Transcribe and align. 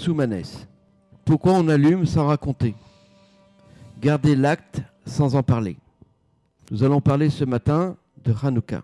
Pirsou 0.00 0.14
Manès. 0.14 0.66
Pourquoi 1.26 1.52
on 1.52 1.68
allume 1.68 2.06
sans 2.06 2.28
raconter? 2.28 2.74
Garder 4.00 4.34
l'acte 4.34 4.80
sans 5.04 5.36
en 5.36 5.42
parler. 5.42 5.76
Nous 6.70 6.84
allons 6.84 7.02
parler 7.02 7.28
ce 7.28 7.44
matin 7.44 7.98
de 8.24 8.32
Hanouka. 8.42 8.80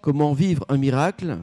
Comment 0.00 0.32
vivre 0.32 0.64
un 0.70 0.78
miracle 0.78 1.36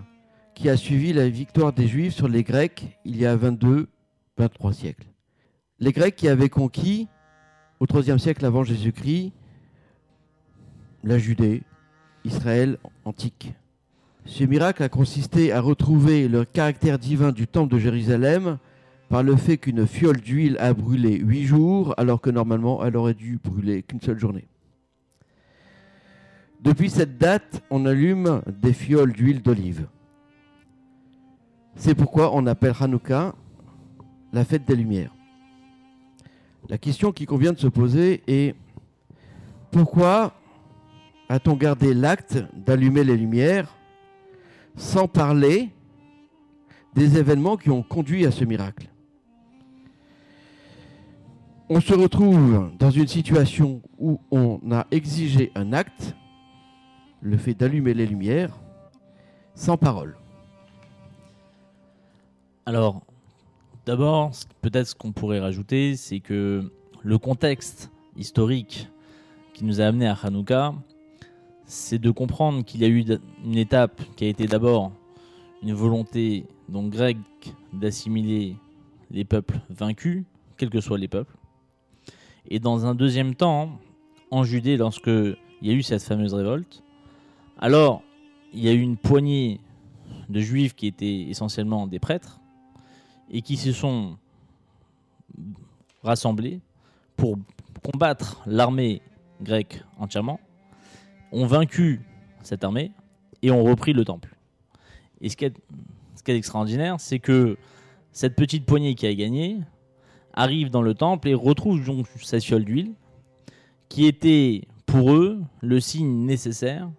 qui 0.55 0.69
a 0.69 0.75
suivi 0.75 1.13
la 1.13 1.29
victoire 1.29 1.71
des 1.71 1.87
Juifs 1.87 2.15
sur 2.15 2.27
les 2.27 2.41
Grecs 2.41 2.97
il 3.05 3.15
y 3.15 3.27
a 3.27 3.37
22-23 3.37 3.85
siècles? 4.73 5.05
Les 5.77 5.91
Grecs 5.91 6.15
qui 6.15 6.27
avaient 6.27 6.49
conquis, 6.49 7.07
au 7.79 7.85
IIIe 7.85 8.19
siècle 8.19 8.43
avant 8.43 8.63
Jésus-Christ, 8.63 9.33
la 11.03 11.19
Judée, 11.19 11.61
Israël 12.25 12.79
antique. 13.05 13.53
Ce 14.25 14.45
miracle 14.45 14.81
a 14.83 14.89
consisté 14.89 15.51
à 15.51 15.59
retrouver 15.59 16.29
le 16.29 16.45
caractère 16.45 16.97
divin 16.97 17.31
du 17.31 17.45
temple 17.45 17.73
de 17.73 17.79
Jérusalem 17.79 18.57
par 19.09 19.21
le 19.21 19.35
fait 19.35 19.57
qu'une 19.57 19.85
fiole 19.85 20.21
d'huile 20.21 20.57
a 20.59 20.73
brûlé 20.73 21.17
huit 21.17 21.43
jours, 21.43 21.93
alors 21.97 22.21
que 22.21 22.29
normalement 22.29 22.83
elle 22.85 22.95
aurait 22.95 23.13
dû 23.13 23.37
brûler 23.43 23.83
qu'une 23.83 23.99
seule 23.99 24.17
journée. 24.17 24.47
Depuis 26.61 26.89
cette 26.89 27.17
date, 27.17 27.61
on 27.69 27.85
allume 27.85 28.41
des 28.47 28.71
fioles 28.71 29.11
d'huile 29.11 29.41
d'olive. 29.41 29.87
C'est 31.75 31.93
pourquoi 31.93 32.33
on 32.33 32.47
appelle 32.47 32.73
Hanouka 32.79 33.35
la 34.31 34.45
fête 34.45 34.65
des 34.65 34.75
Lumières. 34.75 35.13
La 36.69 36.77
question 36.77 37.11
qui 37.11 37.25
convient 37.25 37.51
de 37.51 37.59
se 37.59 37.67
poser 37.67 38.23
est 38.25 38.55
pourquoi 39.71 40.33
a-t-on 41.27 41.55
gardé 41.55 41.93
l'acte 41.93 42.41
d'allumer 42.65 43.03
les 43.03 43.17
lumières 43.17 43.75
sans 44.75 45.07
parler 45.07 45.69
des 46.95 47.17
événements 47.17 47.57
qui 47.57 47.69
ont 47.69 47.83
conduit 47.83 48.25
à 48.25 48.31
ce 48.31 48.43
miracle 48.43 48.89
On 51.69 51.79
se 51.79 51.93
retrouve 51.93 52.71
dans 52.77 52.91
une 52.91 53.07
situation 53.07 53.81
où 53.97 54.19
on 54.31 54.59
a 54.71 54.85
exigé 54.91 55.51
un 55.55 55.73
acte, 55.73 56.15
le 57.21 57.37
fait 57.37 57.53
d'allumer 57.53 57.93
les 57.93 58.05
lumières, 58.05 58.59
sans 59.55 59.77
parole. 59.77 60.17
Alors, 62.65 63.01
d'abord, 63.85 64.31
peut-être 64.61 64.87
ce 64.87 64.95
qu'on 64.95 65.11
pourrait 65.11 65.39
rajouter, 65.39 65.95
c'est 65.95 66.19
que 66.19 66.71
le 67.01 67.17
contexte 67.17 67.91
historique 68.15 68.89
qui 69.53 69.65
nous 69.65 69.81
a 69.81 69.85
amené 69.85 70.07
à 70.07 70.13
Hanouka, 70.13 70.73
c'est 71.65 71.99
de 71.99 72.11
comprendre 72.11 72.63
qu'il 72.63 72.81
y 72.81 72.85
a 72.85 72.87
eu 72.87 73.05
une 73.43 73.57
étape 73.57 74.01
qui 74.15 74.25
a 74.25 74.27
été 74.27 74.47
d'abord 74.47 74.91
une 75.61 75.73
volonté 75.73 76.45
donc 76.69 76.91
grecque 76.91 77.17
d'assimiler 77.71 78.57
les 79.11 79.23
peuples 79.23 79.59
vaincus, 79.69 80.23
quels 80.57 80.69
que 80.69 80.81
soient 80.81 80.97
les 80.97 81.07
peuples. 81.07 81.35
Et 82.49 82.59
dans 82.59 82.85
un 82.85 82.95
deuxième 82.95 83.35
temps, 83.35 83.79
en 84.31 84.43
Judée, 84.43 84.77
lorsque 84.77 85.07
il 85.07 85.37
y 85.61 85.69
a 85.69 85.73
eu 85.73 85.83
cette 85.83 86.03
fameuse 86.03 86.33
révolte, 86.33 86.83
alors 87.57 88.01
il 88.53 88.63
y 88.63 88.67
a 88.67 88.73
eu 88.73 88.81
une 88.81 88.97
poignée 88.97 89.59
de 90.29 90.39
juifs 90.41 90.75
qui 90.75 90.87
étaient 90.87 91.21
essentiellement 91.29 91.87
des 91.87 91.99
prêtres 91.99 92.39
et 93.31 93.41
qui 93.41 93.57
se 93.57 93.71
sont 93.71 94.17
rassemblés 96.03 96.59
pour 97.15 97.37
combattre 97.83 98.41
l'armée 98.45 99.01
grecque 99.41 99.83
entièrement, 99.97 100.39
ont 101.33 101.45
vaincu 101.45 102.01
cette 102.43 102.63
armée 102.63 102.91
et 103.41 103.51
ont 103.51 103.63
repris 103.63 103.91
le 103.91 104.05
temple. 104.05 104.37
Et 105.19 105.29
ce 105.29 105.35
qui 105.35 105.45
est, 105.45 105.53
extraordinaire, 106.27 106.99
c'est 106.99 107.19
que 107.19 107.57
cette 108.11 108.35
petite 108.35 108.65
poignée 108.65 108.95
qui 108.95 109.07
a 109.07 109.13
gagné 109.13 109.59
arrive 110.33 110.69
dans 110.69 110.81
le 110.81 110.93
temple 110.93 111.27
et 111.27 111.33
retrouve 111.33 111.83
donc 111.83 112.07
sa 112.21 112.39
fiole 112.39 112.63
d'huile, 112.63 112.93
qui 113.89 114.05
était 114.05 114.61
pour 114.85 115.13
eux 115.13 115.41
le 115.61 115.79
signe 115.79 116.25
nécessaire 116.25 116.89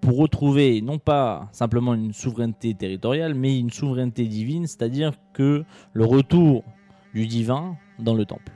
pour 0.00 0.16
retrouver 0.16 0.80
non 0.80 0.98
pas 0.98 1.48
simplement 1.52 1.94
une 1.94 2.12
souveraineté 2.12 2.74
territoriale, 2.74 3.34
mais 3.34 3.58
une 3.58 3.70
souveraineté 3.70 4.26
divine, 4.26 4.66
c'est-à-dire 4.66 5.12
que 5.32 5.64
le 5.92 6.04
retour 6.04 6.64
du 7.14 7.26
divin 7.26 7.76
dans 7.98 8.14
le 8.14 8.24
temple. 8.24 8.52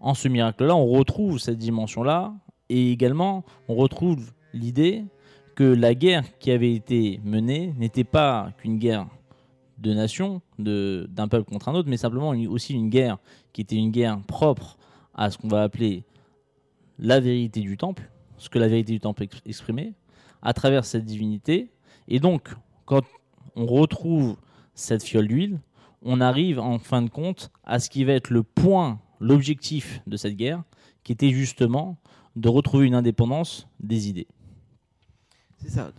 En 0.00 0.14
ce 0.14 0.28
miracle-là, 0.28 0.76
on 0.76 0.86
retrouve 0.86 1.38
cette 1.38 1.58
dimension-là, 1.58 2.34
et 2.68 2.92
également 2.92 3.44
on 3.68 3.74
retrouve 3.74 4.32
l'idée 4.52 5.04
que 5.54 5.64
la 5.64 5.94
guerre 5.94 6.24
qui 6.38 6.50
avait 6.50 6.74
été 6.74 7.20
menée 7.24 7.74
n'était 7.76 8.04
pas 8.04 8.52
qu'une 8.58 8.78
guerre 8.78 9.08
de 9.78 9.92
nation, 9.94 10.42
d'un 10.58 11.28
peuple 11.28 11.50
contre 11.50 11.68
un 11.68 11.74
autre, 11.74 11.88
mais 11.88 11.96
simplement 11.96 12.30
aussi 12.30 12.74
une 12.74 12.90
guerre 12.90 13.18
qui 13.52 13.60
était 13.60 13.76
une 13.76 13.90
guerre 13.90 14.20
propre 14.22 14.76
à 15.14 15.30
ce 15.30 15.38
qu'on 15.38 15.48
va 15.48 15.62
appeler 15.62 16.04
la 16.98 17.20
vérité 17.20 17.60
du 17.60 17.76
temple, 17.76 18.10
ce 18.38 18.48
que 18.48 18.58
la 18.58 18.68
vérité 18.68 18.92
du 18.92 19.00
temple 19.00 19.26
exprimait, 19.46 19.94
à 20.42 20.52
travers 20.52 20.84
cette 20.84 21.04
divinité. 21.04 21.70
Et 22.08 22.18
donc, 22.18 22.50
quand 22.86 23.02
on 23.56 23.66
retrouve 23.66 24.36
cette 24.74 25.02
fiole 25.02 25.28
d'huile, 25.28 25.60
on 26.02 26.20
arrive 26.20 26.60
en 26.60 26.78
fin 26.78 27.02
de 27.02 27.10
compte 27.10 27.50
à 27.64 27.78
ce 27.78 27.90
qui 27.90 28.04
va 28.04 28.12
être 28.12 28.30
le 28.30 28.42
point, 28.42 29.00
l'objectif 29.20 30.00
de 30.06 30.16
cette 30.16 30.36
guerre, 30.36 30.62
qui 31.02 31.12
était 31.12 31.30
justement 31.30 31.98
de 32.38 32.48
retrouver 32.48 32.86
une 32.86 32.94
indépendance 32.94 33.68
des 33.80 34.08
idées. 34.08 34.28
C'est 35.58 35.70
ça. 35.70 35.90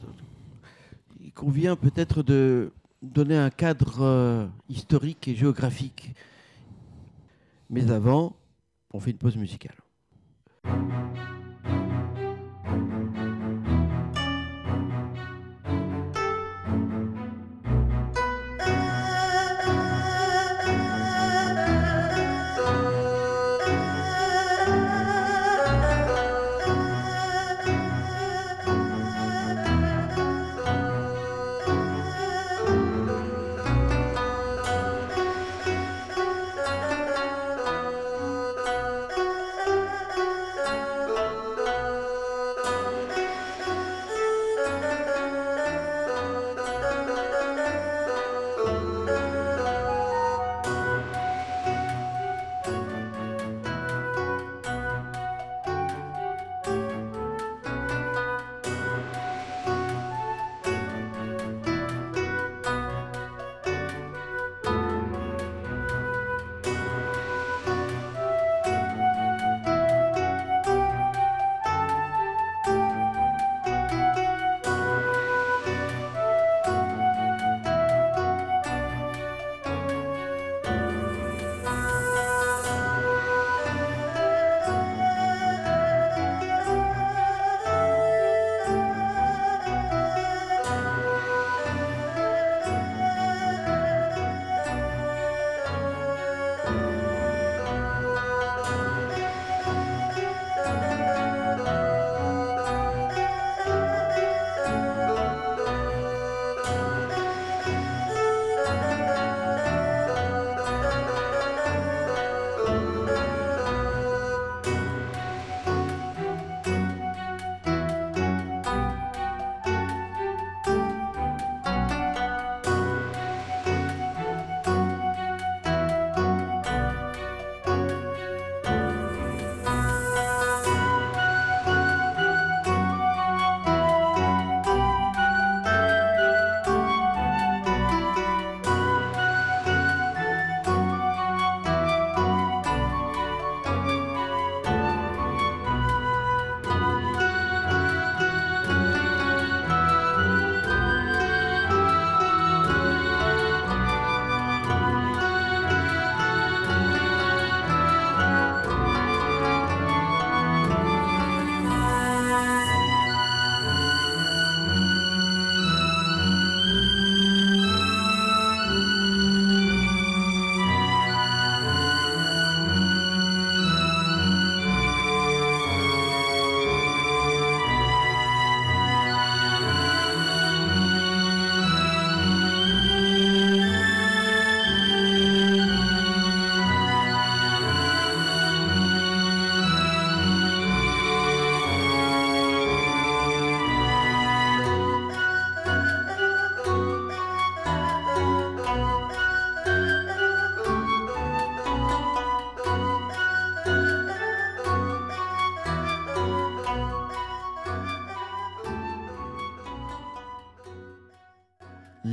Il 1.20 1.34
convient 1.34 1.76
peut-être 1.76 2.24
de 2.24 2.72
donner 3.02 3.38
un 3.38 3.50
cadre 3.50 4.02
euh, 4.02 4.48
historique 4.70 5.28
et 5.28 5.36
géographique. 5.36 6.14
Mais 7.70 7.92
avant, 7.92 8.36
on 8.94 9.00
fait 9.00 9.12
une 9.12 9.18
pause 9.18 9.36
musicale. 9.36 9.76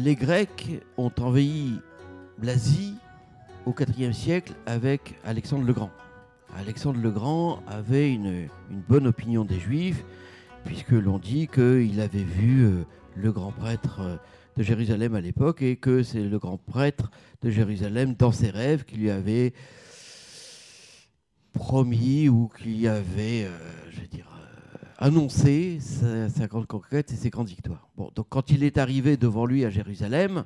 Les 0.06 0.14
Grecs 0.14 0.68
ont 0.98 1.10
envahi 1.18 1.80
l'Asie 2.40 2.94
au 3.66 3.74
IVe 3.76 4.12
siècle 4.12 4.52
avec 4.64 5.16
Alexandre 5.24 5.64
le 5.64 5.72
Grand. 5.72 5.90
Alexandre 6.56 7.00
le 7.02 7.10
Grand 7.10 7.60
avait 7.66 8.12
une, 8.12 8.46
bonne 8.88 9.08
opinion 9.08 9.44
des 9.44 9.58
Juifs, 9.58 10.04
puisque 10.64 10.92
l'on 10.92 11.18
dit 11.18 11.48
qu'il 11.48 12.00
avait 12.00 12.22
vu 12.22 12.66
euh, 12.66 12.84
le 13.16 13.32
grand 13.32 13.50
prêtre 13.50 13.98
euh, 14.00 14.16
de 14.56 14.62
Jérusalem 14.62 15.16
à 15.16 15.20
l'époque 15.20 15.60
et 15.62 15.74
que 15.74 16.04
c'est 16.04 16.22
le 16.22 16.38
grand 16.38 16.56
prêtre 16.56 17.10
de 17.42 17.50
Jérusalem 17.50 18.14
dans 18.14 18.30
ses 18.30 18.50
rêves 18.50 18.84
qui 18.84 18.98
lui 18.98 19.10
avait 19.10 19.54
promis 21.52 22.28
ou 22.28 22.48
qui 22.60 22.86
avait, 22.86 23.46
euh, 23.46 23.58
je 23.90 24.02
veux 24.02 24.06
dire, 24.06 24.35
annoncé 24.98 25.78
sa, 25.80 26.28
sa 26.28 26.46
grande 26.46 26.66
conquête 26.66 27.12
et 27.12 27.16
ses 27.16 27.30
grandes 27.30 27.48
victoires. 27.48 27.88
Bon, 27.96 28.10
donc 28.14 28.26
quand 28.28 28.50
il 28.50 28.62
est 28.62 28.78
arrivé 28.78 29.16
devant 29.16 29.46
lui 29.46 29.64
à 29.64 29.70
Jérusalem, 29.70 30.44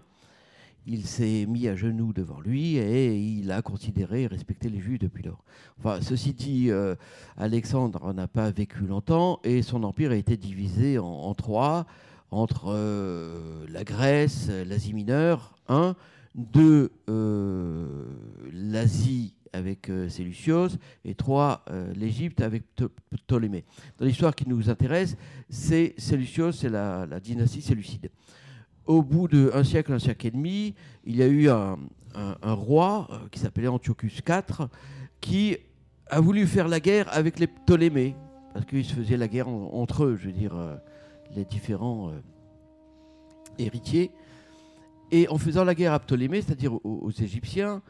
il 0.87 1.07
s'est 1.07 1.47
mis 1.47 1.69
à 1.69 1.77
genoux 1.77 2.13
devant 2.13 2.41
lui 2.41 2.77
et 2.77 3.17
il 3.17 3.53
a 3.53 3.63
considéré 3.63 4.23
et 4.23 4.27
respecté 4.27 4.69
les 4.69 4.81
Juifs 4.81 4.99
depuis 4.99 5.23
lors. 5.23 5.45
Enfin, 5.79 6.01
ceci 6.01 6.33
dit, 6.33 6.71
euh, 6.71 6.95
Alexandre 7.37 8.13
n'a 8.13 8.27
pas 8.27 8.51
vécu 8.51 8.87
longtemps 8.87 9.41
et 9.45 9.63
son 9.63 9.85
empire 9.85 10.11
a 10.11 10.17
été 10.17 10.37
divisé 10.37 10.99
en, 10.99 11.07
en 11.07 11.35
trois 11.35 11.87
entre 12.31 12.67
euh, 12.69 13.67
la 13.69 13.85
Grèce, 13.85 14.49
l'Asie 14.49 14.95
mineure, 14.95 15.55
un, 15.69 15.97
deux, 16.35 16.93
euh, 17.09 18.05
l'Asie 18.53 19.35
avec 19.53 19.91
euh, 19.91 20.09
et 21.05 21.15
trois, 21.15 21.65
euh, 21.71 21.93
l'Égypte 21.95 22.41
avec 22.41 22.65
Pto- 22.77 22.91
Ptolémée. 23.11 23.65
Dans 23.99 24.07
l'histoire 24.07 24.35
qui 24.35 24.49
nous 24.49 24.71
intéresse, 24.71 25.17
c'est 25.49 25.95
Séleucios, 25.99 26.53
c'est 26.53 26.69
la, 26.69 27.07
dynastie 27.21 27.63
séleucide. 27.63 28.11
Au 28.87 29.03
bout 29.03 29.29
d'un 29.29 29.63
siècle, 29.65 29.93
un 29.93 29.99
siècle 29.99 30.27
et 30.27 30.31
demi, 30.31 30.75
il 31.05 31.17
y 31.17 31.23
a 31.23 31.27
eu 31.29 31.49
un, 31.49 31.77
roi 32.45 33.09
euh, 33.11 33.29
qui 33.31 33.39
s'appelait 33.39 33.69
Antiochus 33.69 34.21
IV 34.27 34.69
qui 35.21 35.57
a 36.09 36.21
voulu 36.21 36.47
faire 36.47 36.67
la 36.67 36.81
guerre 36.81 37.07
avec 37.13 37.39
les 37.39 37.47
Ptolémées, 37.47 38.17
parce 38.53 38.65
qu'ils 38.67 38.85
se 38.85 38.95
faisaient 38.95 39.17
la 39.17 39.29
guerre 39.29 39.49
en- 39.49 39.71
entre 39.75 40.05
eux, 40.05 40.17
je 40.17 40.27
veux 40.27 40.33
dire, 40.33 40.55
euh, 40.57 40.77
les 41.37 41.45
différents 41.45 42.13
héritiers. 43.59 44.11
Et 45.13 45.29
en 45.29 45.39
faisant 45.39 45.65
la 45.65 45.75
guerre 45.75 45.93
à 45.93 45.99
Ptolémée, 46.01 46.41
c'est-à-dire 46.43 46.75
aux 46.85 47.11
Égyptiens, 47.11 47.83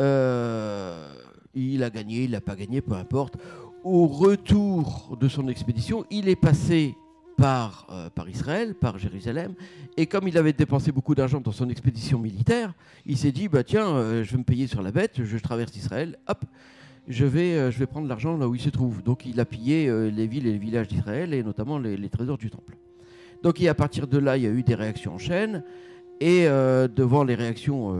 euh, 0.00 1.12
il 1.54 1.82
a 1.82 1.90
gagné, 1.90 2.24
il 2.24 2.30
n'a 2.32 2.40
pas 2.40 2.56
gagné, 2.56 2.80
peu 2.80 2.94
importe. 2.94 3.36
Au 3.84 4.06
retour 4.06 5.16
de 5.20 5.28
son 5.28 5.48
expédition, 5.48 6.04
il 6.10 6.28
est 6.28 6.36
passé 6.36 6.94
par, 7.36 7.86
euh, 7.90 8.08
par 8.10 8.28
Israël, 8.28 8.74
par 8.74 8.98
Jérusalem, 8.98 9.54
et 9.96 10.06
comme 10.06 10.28
il 10.28 10.38
avait 10.38 10.52
dépensé 10.52 10.92
beaucoup 10.92 11.14
d'argent 11.14 11.40
dans 11.40 11.52
son 11.52 11.68
expédition 11.68 12.18
militaire, 12.18 12.72
il 13.06 13.16
s'est 13.16 13.32
dit, 13.32 13.48
bah 13.48 13.64
tiens, 13.64 13.88
euh, 13.88 14.22
je 14.22 14.32
vais 14.32 14.38
me 14.38 14.44
payer 14.44 14.66
sur 14.66 14.82
la 14.82 14.92
bête, 14.92 15.24
je 15.24 15.38
traverse 15.38 15.74
Israël, 15.76 16.18
hop, 16.28 16.44
je 17.08 17.24
vais, 17.24 17.72
je 17.72 17.78
vais 17.78 17.86
prendre 17.86 18.06
l'argent 18.06 18.36
là 18.36 18.46
où 18.48 18.54
il 18.54 18.60
se 18.60 18.70
trouve. 18.70 19.02
Donc 19.02 19.26
il 19.26 19.40
a 19.40 19.44
pillé 19.44 19.90
les 20.12 20.28
villes 20.28 20.46
et 20.46 20.52
les 20.52 20.58
villages 20.58 20.86
d'Israël, 20.86 21.34
et 21.34 21.42
notamment 21.42 21.80
les, 21.80 22.08
trésors 22.08 22.38
du 22.38 22.48
temple. 22.48 22.76
Donc 23.42 23.60
à 23.60 23.74
partir 23.74 24.06
de 24.06 24.18
là, 24.18 24.36
il 24.36 24.44
y 24.44 24.46
a 24.46 24.50
eu 24.50 24.62
des 24.62 24.76
réactions 24.76 25.14
en 25.14 25.18
chaîne, 25.18 25.64
et 26.20 26.44
devant 26.44 27.24
les 27.24 27.34
réactions 27.34 27.98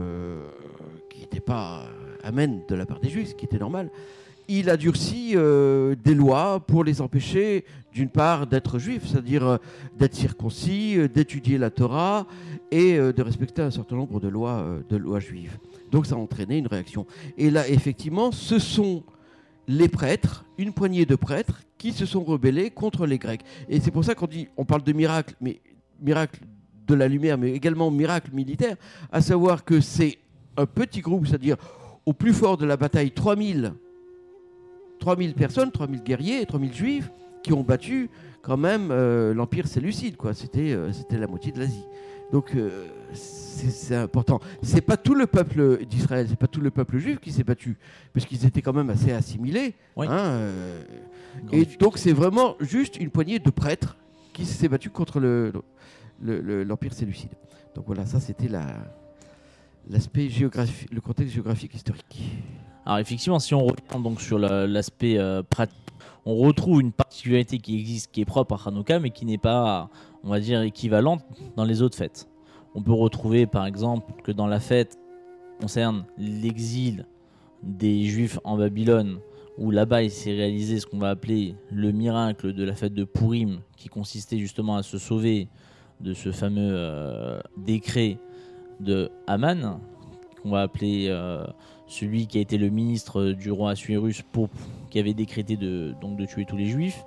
n'étaient 1.33 1.45
pas 1.45 1.83
euh, 1.83 2.27
amènes 2.27 2.61
de 2.67 2.75
la 2.75 2.85
part 2.85 2.99
des 2.99 3.09
Juifs, 3.09 3.29
ce 3.29 3.35
qui 3.35 3.45
était 3.45 3.57
normal, 3.57 3.89
il 4.47 4.69
a 4.69 4.77
durci 4.77 5.33
euh, 5.35 5.95
des 6.03 6.13
lois 6.13 6.59
pour 6.59 6.83
les 6.83 7.01
empêcher, 7.01 7.65
d'une 7.93 8.09
part, 8.09 8.45
d'être 8.45 8.77
juifs, 8.77 9.07
c'est-à-dire 9.07 9.47
euh, 9.47 9.57
d'être 9.97 10.15
circoncis, 10.15 10.97
d'étudier 11.13 11.57
la 11.57 11.69
Torah 11.69 12.27
et 12.71 12.97
de 12.97 13.21
respecter 13.21 13.61
un 13.61 13.71
certain 13.71 13.95
nombre 13.95 14.19
de 14.19 14.27
lois, 14.27 14.65
de 14.89 14.97
lois 14.97 15.19
juives. 15.19 15.57
Donc 15.91 16.07
ça 16.07 16.15
a 16.15 16.17
entraîné 16.17 16.57
une 16.57 16.67
réaction. 16.67 17.05
Et 17.37 17.51
là, 17.51 17.69
effectivement, 17.69 18.31
ce 18.31 18.59
sont 18.59 19.03
les 19.67 19.87
prêtres, 19.87 20.43
une 20.57 20.73
poignée 20.73 21.05
de 21.05 21.15
prêtres, 21.15 21.61
qui 21.77 21.93
se 21.93 22.05
sont 22.05 22.23
rebellés 22.23 22.71
contre 22.71 23.05
les 23.05 23.19
Grecs. 23.19 23.43
Et 23.69 23.79
c'est 23.79 23.91
pour 23.91 24.03
ça 24.03 24.15
qu'on 24.15 24.27
dit, 24.27 24.47
on 24.57 24.65
parle 24.65 24.83
de 24.83 24.91
miracle, 24.91 25.35
mais 25.39 25.61
miracle 26.01 26.41
de 26.87 26.95
la 26.95 27.07
lumière, 27.07 27.37
mais 27.37 27.51
également 27.51 27.91
miracle 27.91 28.31
militaire, 28.33 28.75
à 29.11 29.21
savoir 29.21 29.63
que 29.63 29.79
c'est 29.79 30.17
un 30.57 30.65
petit 30.65 31.01
groupe, 31.01 31.27
c'est-à-dire 31.27 31.57
au 32.05 32.13
plus 32.13 32.33
fort 32.33 32.57
de 32.57 32.65
la 32.65 32.77
bataille, 32.77 33.11
3000 33.11 33.73
3000 34.99 35.33
personnes, 35.33 35.71
3000 35.71 36.03
guerriers 36.03 36.41
et 36.41 36.45
3000 36.45 36.73
juifs 36.73 37.11
qui 37.43 37.51
ont 37.53 37.63
battu 37.63 38.09
quand 38.41 38.55
même 38.57 38.89
euh, 38.91 39.33
l'Empire 39.33 39.67
séleucide. 39.67 40.15
C'était 40.33 40.71
euh, 40.71 40.93
c'était 40.93 41.17
la 41.17 41.27
moitié 41.27 41.51
de 41.51 41.59
l'Asie. 41.59 41.83
Donc 42.31 42.55
euh, 42.55 42.85
c'est 43.13 43.95
important. 43.95 44.39
C'est 44.61 44.81
pas 44.81 44.97
tout 44.97 45.13
le 45.13 45.27
peuple 45.27 45.85
d'Israël, 45.85 46.25
c'est 46.29 46.39
pas 46.39 46.47
tout 46.47 46.61
le 46.61 46.71
peuple 46.71 46.97
juif 46.97 47.19
qui 47.19 47.31
s'est 47.31 47.43
battu, 47.43 47.77
parce 48.13 48.25
qu'ils 48.25 48.45
étaient 48.45 48.61
quand 48.61 48.73
même 48.73 48.89
assez 48.89 49.11
assimilés. 49.11 49.75
Oui. 49.95 50.07
hein, 50.09 50.39
et 51.51 51.65
donc 51.79 51.97
c'est 51.97 52.13
vraiment 52.13 52.55
juste 52.59 52.97
une 52.97 53.09
poignée 53.09 53.39
de 53.39 53.49
prêtres 53.49 53.97
qui 54.31 54.45
s'est 54.45 54.67
battu 54.69 54.89
contre 54.89 55.19
le- 55.19 55.51
le- 56.21 56.41
le- 56.41 56.63
l'Empire 56.63 56.93
séleucide. 56.93 57.31
Donc 57.75 57.85
voilà, 57.87 58.05
ça 58.05 58.19
c'était 58.19 58.47
la 58.47 58.65
l'aspect 59.89 60.29
géographique, 60.29 60.89
le 60.91 61.01
contexte 61.01 61.33
géographique 61.33 61.73
historique. 61.75 62.21
Alors 62.85 62.99
effectivement, 62.99 63.39
si 63.39 63.53
on 63.53 63.63
revient 63.63 64.03
donc 64.03 64.21
sur 64.21 64.37
la- 64.39 64.67
l'aspect 64.67 65.17
euh, 65.17 65.41
pratique, 65.43 65.77
on 66.25 66.35
retrouve 66.35 66.81
une 66.81 66.91
particularité 66.91 67.57
qui 67.57 67.77
existe, 67.79 68.11
qui 68.11 68.21
est 68.21 68.25
propre 68.25 68.53
à 68.55 68.69
Hanouka, 68.69 68.99
mais 68.99 69.09
qui 69.09 69.25
n'est 69.25 69.37
pas, 69.37 69.89
on 70.23 70.29
va 70.29 70.39
dire, 70.39 70.61
équivalente 70.61 71.21
dans 71.55 71.65
les 71.65 71.81
autres 71.81 71.97
fêtes. 71.97 72.27
On 72.75 72.81
peut 72.81 72.93
retrouver 72.93 73.45
par 73.45 73.65
exemple 73.65 74.13
que 74.23 74.31
dans 74.31 74.47
la 74.47 74.59
fête 74.59 74.97
concerne 75.59 76.05
l'exil 76.17 77.05
des 77.61 78.05
Juifs 78.05 78.39
en 78.43 78.57
Babylone, 78.57 79.19
où 79.57 79.69
là-bas 79.69 80.03
il 80.03 80.11
s'est 80.11 80.33
réalisé 80.33 80.79
ce 80.79 80.85
qu'on 80.85 80.97
va 80.97 81.09
appeler 81.11 81.55
le 81.71 81.91
miracle 81.91 82.53
de 82.53 82.63
la 82.63 82.73
fête 82.73 82.93
de 82.93 83.03
Purim, 83.03 83.59
qui 83.77 83.87
consistait 83.89 84.39
justement 84.39 84.75
à 84.75 84.83
se 84.83 84.97
sauver 84.97 85.47
de 86.01 86.13
ce 86.13 86.31
fameux 86.31 86.71
euh, 86.73 87.39
décret 87.57 88.17
de 88.83 89.11
Haman, 89.27 89.79
qu'on 90.41 90.51
va 90.51 90.61
appeler 90.61 91.07
euh, 91.09 91.43
celui 91.87 92.27
qui 92.27 92.37
a 92.37 92.41
été 92.41 92.57
le 92.57 92.69
ministre 92.69 93.31
du 93.31 93.51
roi 93.51 93.71
Assuérus 93.71 94.23
qui 94.89 94.99
avait 94.99 95.13
décrété 95.13 95.57
de, 95.57 95.95
donc 96.01 96.17
de 96.17 96.25
tuer 96.25 96.45
tous 96.45 96.57
les 96.57 96.67
juifs. 96.67 97.03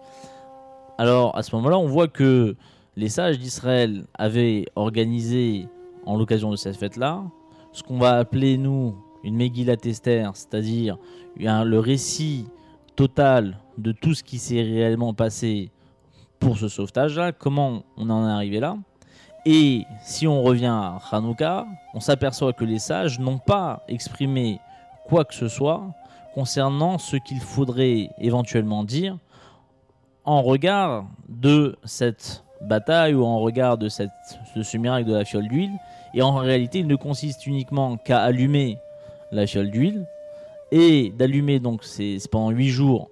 Alors 0.98 1.36
à 1.36 1.42
ce 1.42 1.54
moment-là, 1.56 1.78
on 1.78 1.86
voit 1.86 2.08
que 2.08 2.56
les 2.96 3.08
sages 3.08 3.38
d'Israël 3.38 4.04
avaient 4.14 4.64
organisé, 4.74 5.68
en 6.06 6.16
l'occasion 6.16 6.50
de 6.50 6.56
cette 6.56 6.76
fête-là, 6.76 7.24
ce 7.72 7.82
qu'on 7.82 7.98
va 7.98 8.16
appeler, 8.16 8.56
nous, 8.56 8.96
une 9.22 9.36
Megillat 9.36 9.76
Esther, 9.84 10.34
c'est-à-dire 10.34 10.96
le 11.36 11.78
récit 11.78 12.46
total 12.94 13.58
de 13.76 13.92
tout 13.92 14.14
ce 14.14 14.22
qui 14.22 14.38
s'est 14.38 14.62
réellement 14.62 15.12
passé 15.12 15.70
pour 16.38 16.56
ce 16.56 16.68
sauvetage-là, 16.68 17.32
comment 17.32 17.84
on 17.96 18.08
en 18.08 18.26
est 18.26 18.32
arrivé 18.32 18.60
là. 18.60 18.78
Et 19.48 19.86
si 20.02 20.26
on 20.26 20.42
revient 20.42 20.66
à 20.66 20.98
Hanouka, 21.12 21.68
on 21.94 22.00
s'aperçoit 22.00 22.52
que 22.52 22.64
les 22.64 22.80
sages 22.80 23.20
n'ont 23.20 23.38
pas 23.38 23.84
exprimé 23.86 24.58
quoi 25.06 25.24
que 25.24 25.34
ce 25.34 25.46
soit 25.46 25.84
concernant 26.34 26.98
ce 26.98 27.14
qu'il 27.16 27.38
faudrait 27.38 28.10
éventuellement 28.18 28.82
dire 28.82 29.16
en 30.24 30.42
regard 30.42 31.06
de 31.28 31.78
cette 31.84 32.42
bataille 32.60 33.14
ou 33.14 33.24
en 33.24 33.38
regard 33.38 33.78
de, 33.78 33.88
ce 33.88 34.76
miracle 34.76 35.08
de 35.08 35.14
la 35.14 35.24
fiole 35.24 35.46
d'huile. 35.46 35.78
Et 36.12 36.22
en 36.22 36.34
réalité, 36.34 36.80
il 36.80 36.88
ne 36.88 36.96
consiste 36.96 37.46
uniquement 37.46 37.98
qu'à 37.98 38.22
allumer 38.22 38.78
la 39.30 39.46
fiole 39.46 39.70
d'huile 39.70 40.08
et 40.72 41.12
d'allumer 41.16 41.60
donc 41.60 41.84
pendant 42.32 42.50
huit 42.50 42.70
jours 42.70 43.10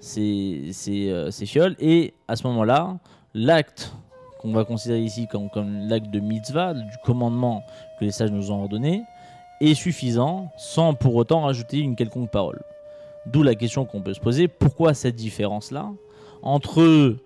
ces, 0.00 0.70
ces, 0.72 1.10
euh, 1.10 1.30
ces 1.30 1.46
fioles. 1.46 1.76
Et 1.78 2.12
à 2.26 2.34
ce 2.34 2.44
moment-là, 2.48 2.98
l'acte 3.34 3.94
qu'on 4.38 4.52
va 4.52 4.64
considérer 4.64 5.00
ici 5.00 5.26
comme, 5.26 5.48
l'acte 5.88 6.10
de 6.10 6.20
mitzvah, 6.20 6.74
du 6.74 6.96
commandement 7.04 7.62
que 7.98 8.04
les 8.04 8.10
sages 8.10 8.30
nous 8.30 8.50
ont 8.50 8.62
ordonné, 8.62 9.02
est 9.60 9.74
suffisant 9.74 10.50
sans 10.56 10.94
pour 10.94 11.14
autant 11.14 11.42
rajouter 11.42 11.78
une 11.78 11.96
quelconque 11.96 12.30
parole. 12.30 12.62
D'où 13.26 13.42
la 13.42 13.54
question 13.54 13.84
qu'on 13.84 14.02
peut 14.02 14.14
se 14.14 14.20
poser, 14.20 14.48
pourquoi 14.48 14.94
cette 14.94 15.16
différence-là 15.16 15.90
entre 16.42 17.16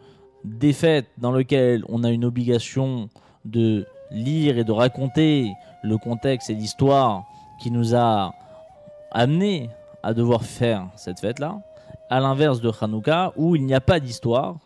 des 0.45 0.73
fêtes 0.73 1.09
dans 1.19 1.33
lesquelles 1.33 1.85
on 1.88 2.05
a 2.05 2.11
une 2.11 2.25
obligation 2.25 3.09
de 3.45 3.87
lire 4.11 4.59
et 4.59 4.64
de 4.64 4.73
raconter 4.73 5.52
le 5.83 5.99
contexte 5.99 6.50
et 6.50 6.55
l'histoire 6.55 7.25
qui 7.61 7.71
nous 7.71 7.95
a 7.95 8.33
amené 9.11 9.71
à 10.02 10.14
devoir 10.14 10.45
faire 10.45 10.88
cette 10.97 11.21
fête-là, 11.21 11.61
à 12.09 12.21
l'inverse 12.21 12.61
de 12.61 12.71
Hanouka 12.81 13.33
où 13.37 13.57
il 13.57 13.64
n'y 13.67 13.75
a 13.75 13.81
pas 13.81 14.00
d'histoire, 14.00 14.57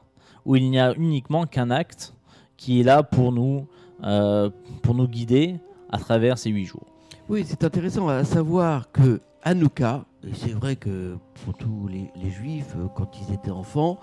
où 0.45 0.57
il 0.57 0.71
n'y 0.71 0.79
a 0.79 0.93
uniquement 0.95 1.47
qu'un 1.47 1.71
acte 1.71 2.15
qui 2.57 2.81
est 2.81 2.85
là 2.85 3.03
pour 3.03 3.33
nous, 3.33 3.67
euh, 4.03 4.51
pour 4.83 4.95
nous 4.95 5.09
guider 5.09 5.57
à 5.91 5.99
travers 5.99 6.39
ces 6.39 6.51
huit 6.51 6.67
jours. 6.67 6.87
Oui, 7.29 7.45
c'est 7.47 7.65
intéressant 7.65 8.09
à 8.09 8.25
savoir 8.25 8.91
que 8.93 9.21
Hanouka, 9.43 10.05
c'est 10.35 10.53
vrai 10.53 10.77
que 10.77 11.17
pour 11.45 11.55
tous 11.55 11.89
les, 11.89 12.31
juifs, 12.31 12.75
euh, 12.77 12.87
quand 12.95 13.11
ils 13.21 13.35
étaient 13.35 13.51
enfants, 13.51 13.99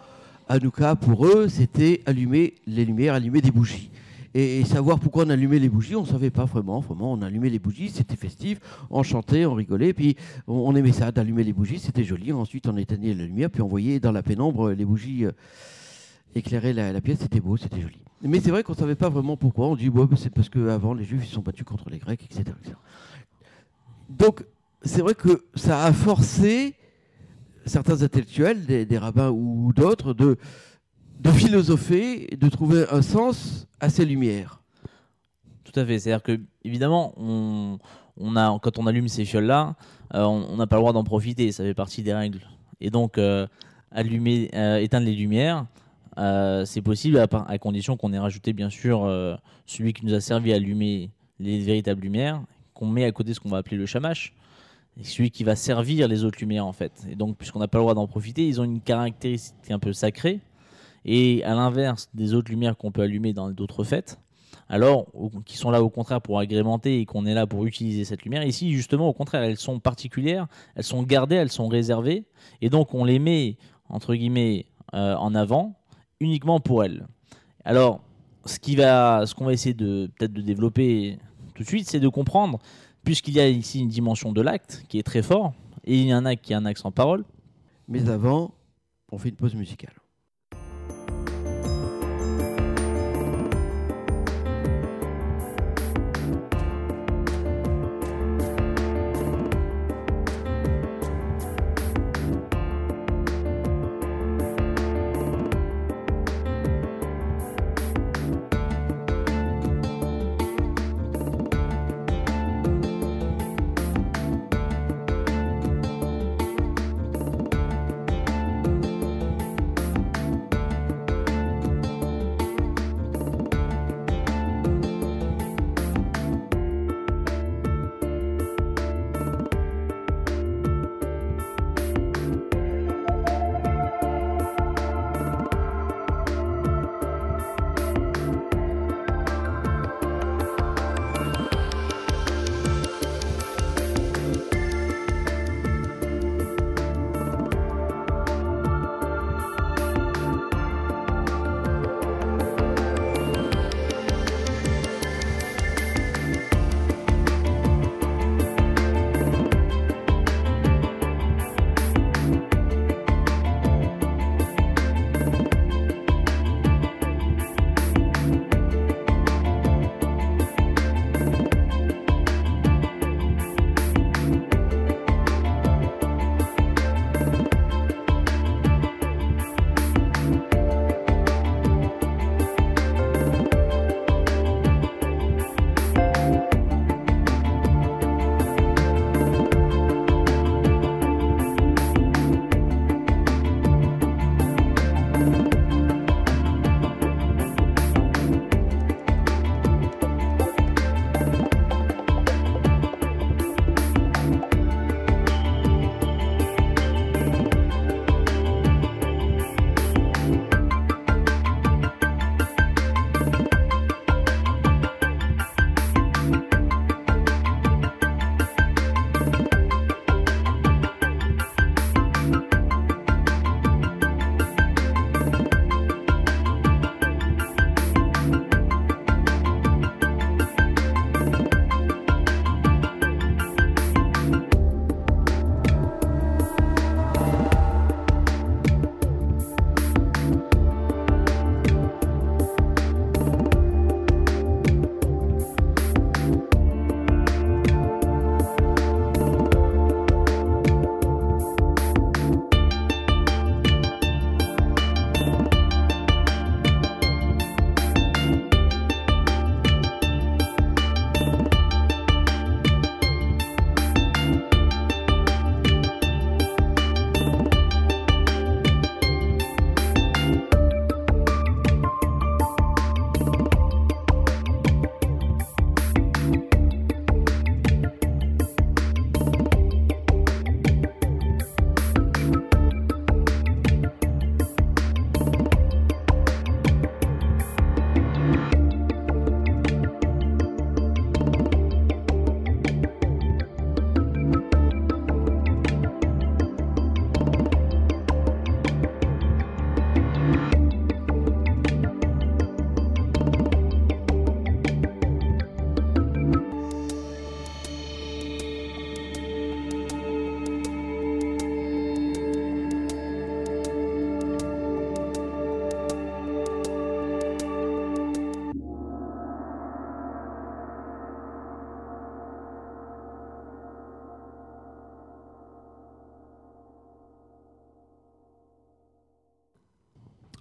Hanouka, 0.50 0.96
pour 0.96 1.26
eux, 1.26 1.48
c'était 1.48 2.02
allumer 2.06 2.56
les 2.68 2.86
lumières, 2.86 3.14
allumer 3.14 3.42
des 3.42 3.52
bougies. 3.52 3.92
et, 4.34 4.64
savoir 4.66 5.00
pourquoi 5.00 5.26
on 5.26 5.30
allumait 5.30 5.60
les 5.60 5.70
bougies, 5.70 5.96
on 5.96 6.06
savait 6.06 6.30
pas 6.30 6.46
vraiment. 6.46 6.80
Vraiment, 6.80 7.14
on 7.14 7.22
allumait 7.22 7.50
les 7.50 7.60
bougies, 7.60 7.90
c'était 7.90 8.16
festif, 8.16 8.60
on 8.90 9.04
chantait, 9.04 9.46
on 9.46 9.54
rigolait, 9.54 9.94
puis 9.94 10.16
on, 10.48 10.56
on 10.70 10.76
aimait 10.76 10.92
ça 10.92 11.12
d'allumer 11.12 11.44
les 11.44 11.54
bougies, 11.54 11.80
c'était 11.80 12.04
joli. 12.04 12.32
Ensuite, 12.32 12.68
on 12.68 12.78
éteignait 12.78 13.14
la 13.14 13.26
lumière, 13.26 13.50
puis 13.50 13.62
on 13.62 13.68
voyait 13.68 14.00
dans 14.00 14.12
la 14.12 14.24
pénombre 14.24 14.72
les 14.72 14.86
bougies 14.86 15.26
euh, 15.26 15.32
éclairer 16.36 16.74
la, 16.74 16.92
la 16.92 17.02
pièce, 17.02 17.20
c'était 17.20 17.40
beau, 17.40 17.58
c'était 17.58 17.82
joli. 17.82 18.00
Mais 18.22 18.40
c'est 18.40 18.52
vrai 18.52 18.64
qu'on 18.64 18.74
savait 18.74 18.96
pas 18.96 19.10
vraiment 19.10 19.38
pourquoi. 19.38 19.68
On 19.68 19.76
dit 19.76 19.90
ouais, 19.90 20.06
c'est 20.16 20.30
parce 20.30 20.50
qu'avant 20.50 20.94
les 20.94 21.04
Juifs 21.04 21.22
ils 21.24 21.28
se 21.28 21.34
sont 21.34 21.42
battus 21.42 21.66
contre 21.66 21.90
les 21.90 21.98
Grecs, 21.98 22.24
etc. 22.24 22.44
etc. 22.62 22.76
Donc 24.10 24.46
c'est 24.84 25.02
vrai 25.02 25.16
que 25.16 25.46
ça 25.56 25.84
a 25.84 25.94
forcé 25.94 26.76
certains 27.66 28.02
intellectuels, 28.02 28.66
des, 28.66 28.86
des 28.86 28.98
rabbins 28.98 29.30
ou 29.30 29.72
d'autres, 29.74 30.14
de, 30.14 30.38
de 31.20 31.30
philosopher, 31.30 32.34
et 32.34 32.36
de 32.36 32.50
trouver 32.50 32.86
un 32.92 33.02
sens 33.02 33.68
à 33.80 33.90
ces 33.90 34.06
lumières. 34.06 34.62
Tout 35.64 35.80
à 35.80 35.86
fait. 35.86 36.00
C'est-à-dire 36.00 36.24
que, 36.24 36.40
évidemment, 36.64 37.14
on, 37.18 37.78
on 38.18 38.36
a, 38.36 38.58
quand 38.60 38.78
on 38.80 38.88
allume 38.88 39.08
ces 39.08 39.26
fioles-là, 39.26 39.76
euh, 40.16 40.24
on 40.24 40.48
on 40.50 40.58
n'a 40.58 40.68
pas 40.68 40.76
le 40.78 40.82
droit 40.82 40.94
d'en 40.94 41.04
profiter. 41.04 41.52
Ça 41.52 41.64
fait 41.64 41.74
partie 41.74 42.04
des 42.04 42.14
règles. 42.14 42.42
Et 42.80 42.90
donc, 42.90 43.18
euh, 43.18 43.46
allumer, 43.92 44.50
euh, 44.56 44.78
éteindre 44.78 45.06
les 45.06 45.16
lumières, 45.16 45.66
euh, 46.22 46.66
c'est 46.66 46.82
possible 46.82 47.18
à, 47.18 47.58
condition 47.58 47.98
qu'on 47.98 48.14
ait 48.14 48.20
rajouté, 48.20 48.54
bien 48.54 48.70
sûr, 48.70 49.06
euh, 49.06 49.36
celui 49.66 49.94
qui 49.94 50.06
nous 50.06 50.14
a 50.14 50.22
servi 50.22 50.54
à 50.54 50.58
allumer 50.58 51.10
les 51.40 51.60
véritables 51.60 52.02
lumières, 52.02 52.44
qu'on 52.76 52.86
met 52.86 53.06
à 53.06 53.12
côté 53.12 53.34
ce 53.34 53.40
qu'on 53.40 53.50
va 53.50 53.58
appeler 53.58 53.78
le 53.78 53.88
shamash. 53.88 54.34
Et 55.00 55.04
celui 55.04 55.32
qui 55.32 55.44
va 55.44 55.56
servir 55.56 56.08
les 56.08 56.24
autres 56.24 56.40
lumières, 56.40 56.66
en 56.66 56.74
fait. 56.74 56.92
Et 57.10 57.16
donc, 57.16 57.38
puisqu'on 57.38 57.60
n'a 57.60 57.68
pas 57.68 57.78
le 57.78 57.84
droit 57.84 57.94
d'en 57.96 58.08
profiter, 58.08 58.48
ils 58.48 58.60
ont 58.62 58.66
une 58.66 58.82
caractéristique 58.82 59.72
un 59.72 59.80
peu 59.80 59.94
sacrée. 59.94 60.42
Et 61.06 61.44
à 61.44 61.56
l'inverse 61.56 62.10
des 62.14 62.34
autres 62.36 62.52
lumières 62.52 62.78
qu'on 62.78 62.92
peut 62.92 63.02
allumer 63.02 63.34
dans 63.34 63.50
d'autres 63.50 63.84
fêtes, 63.84 64.20
alors 64.70 65.08
qui 65.46 65.58
sont 65.58 65.72
là 65.72 65.82
au 65.82 65.90
contraire 65.90 66.22
pour 66.22 66.38
agrémenter 66.38 67.00
et 67.00 67.06
qu'on 67.06 67.26
est 67.26 67.34
là 67.34 67.48
pour 67.48 67.66
utiliser 67.66 68.06
cette 68.06 68.24
lumière. 68.24 68.44
Ici, 68.44 68.72
justement, 68.74 69.08
au 69.08 69.14
contraire, 69.14 69.42
elles 69.42 69.58
sont 69.58 69.80
particulières, 69.80 70.48
elles 70.76 70.84
sont 70.84 71.02
gardées, 71.02 71.36
elles 71.36 71.52
sont 71.52 71.68
réservées, 71.68 72.26
et 72.62 72.70
donc 72.70 72.94
on 72.94 73.04
les 73.04 73.18
met 73.18 73.58
entre 73.90 74.14
guillemets 74.14 74.68
euh, 74.94 75.16
en 75.16 75.34
avant 75.34 75.81
uniquement 76.22 76.60
pour 76.62 76.86
elles. 76.86 77.06
Alors, 77.66 78.00
ce 78.46 79.34
qu'on 79.34 79.46
va 79.46 79.54
essayer 79.54 79.74
de 79.74 80.10
peut-être 80.18 80.34
de 80.34 80.42
développer 80.42 81.18
tout 81.54 81.64
de 81.64 81.68
suite, 81.68 81.90
c'est 81.90 82.00
de 82.00 82.08
comprendre, 82.08 82.60
puisqu'il 83.04 83.34
y 83.34 83.40
a 83.40 83.50
ici 83.50 83.82
une 83.82 83.90
dimension 83.90 84.32
de 84.32 84.42
l'acte 84.42 84.84
qui 84.88 84.98
est 84.98 85.04
très 85.04 85.22
fort, 85.22 85.54
et 85.84 86.00
il 86.00 86.08
y 86.08 86.12
a 86.12 86.18
un 86.18 86.26
acte 86.26 86.46
qui 86.46 86.54
a 86.54 86.58
un 86.58 86.66
axe 86.66 86.86
en 86.86 86.92
parole. 86.92 87.26
Mais 87.88 88.08
avant, 88.10 88.54
on 89.12 89.18
fait 89.18 89.30
une 89.30 89.36
pause 89.36 89.56
musicale. 89.56 89.94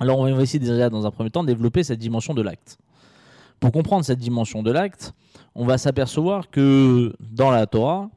Alors 0.00 0.18
on 0.18 0.34
va 0.34 0.42
essayer 0.42 0.58
déjà 0.58 0.88
dans 0.88 1.06
un 1.06 1.10
premier 1.10 1.28
temps 1.28 1.42
de 1.42 1.48
développer 1.48 1.84
cette 1.84 1.98
dimension 1.98 2.32
de 2.32 2.40
l'acte. 2.40 2.78
Pour 3.60 3.70
comprendre 3.70 4.02
cette 4.02 4.18
dimension 4.18 4.62
de 4.62 4.72
l'acte, 4.72 5.12
on 5.54 5.66
va 5.66 5.76
s'apercevoir 5.76 6.48
que 6.48 7.14
dans 7.20 7.50
la 7.50 7.66
Torah, 7.66 8.08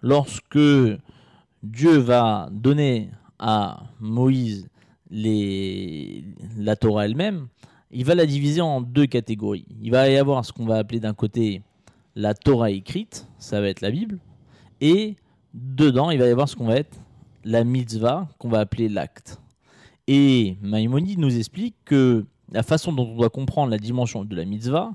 lorsque 0.00 0.56
Dieu 1.64 1.96
va 1.98 2.48
donner 2.52 3.10
à 3.40 3.82
Moïse 3.98 4.68
la 5.10 6.76
Torah 6.76 7.06
elle-même, 7.06 7.48
il 7.90 8.04
va 8.04 8.14
la 8.14 8.24
diviser 8.24 8.60
en 8.60 8.80
deux 8.80 9.06
catégories. 9.06 9.66
Il 9.80 9.90
va 9.90 10.08
y 10.08 10.16
avoir 10.16 10.44
ce 10.44 10.52
qu'on 10.52 10.64
va 10.64 10.76
appeler 10.76 11.00
d'un 11.00 11.12
côté 11.12 11.62
la 12.14 12.34
Torah 12.34 12.70
écrite, 12.70 13.26
ça 13.38 13.60
va 13.60 13.68
être 13.68 13.80
la 13.80 13.90
Bible, 13.90 14.20
et 14.80 15.16
dedans, 15.52 16.10
il 16.10 16.20
va 16.20 16.26
y 16.26 16.30
avoir 16.30 16.48
ce 16.48 16.54
qu'on 16.54 16.66
va 16.66 16.76
être 16.76 16.96
la 17.44 17.64
mitzvah, 17.64 18.28
qu'on 18.38 18.48
va 18.48 18.60
appeler 18.60 18.88
l'acte. 18.88 19.41
Et 20.14 20.58
Maïmonide 20.60 21.18
nous 21.18 21.38
explique 21.38 21.74
que 21.86 22.26
la 22.50 22.62
façon 22.62 22.92
dont 22.92 23.08
on 23.08 23.16
doit 23.16 23.30
comprendre 23.30 23.70
la 23.70 23.78
dimension 23.78 24.26
de 24.26 24.36
la 24.36 24.44
mitzvah, 24.44 24.92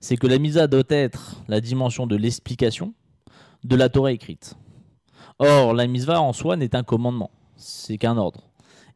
c'est 0.00 0.16
que 0.16 0.26
la 0.26 0.40
mitzvah 0.40 0.66
doit 0.66 0.82
être 0.88 1.40
la 1.46 1.60
dimension 1.60 2.08
de 2.08 2.16
l'explication 2.16 2.92
de 3.62 3.76
la 3.76 3.88
Torah 3.88 4.10
écrite. 4.10 4.56
Or, 5.38 5.72
la 5.72 5.86
mitzvah 5.86 6.20
en 6.20 6.32
soi 6.32 6.56
n'est 6.56 6.74
un 6.74 6.82
commandement, 6.82 7.30
c'est 7.54 7.96
qu'un 7.96 8.16
ordre. 8.16 8.42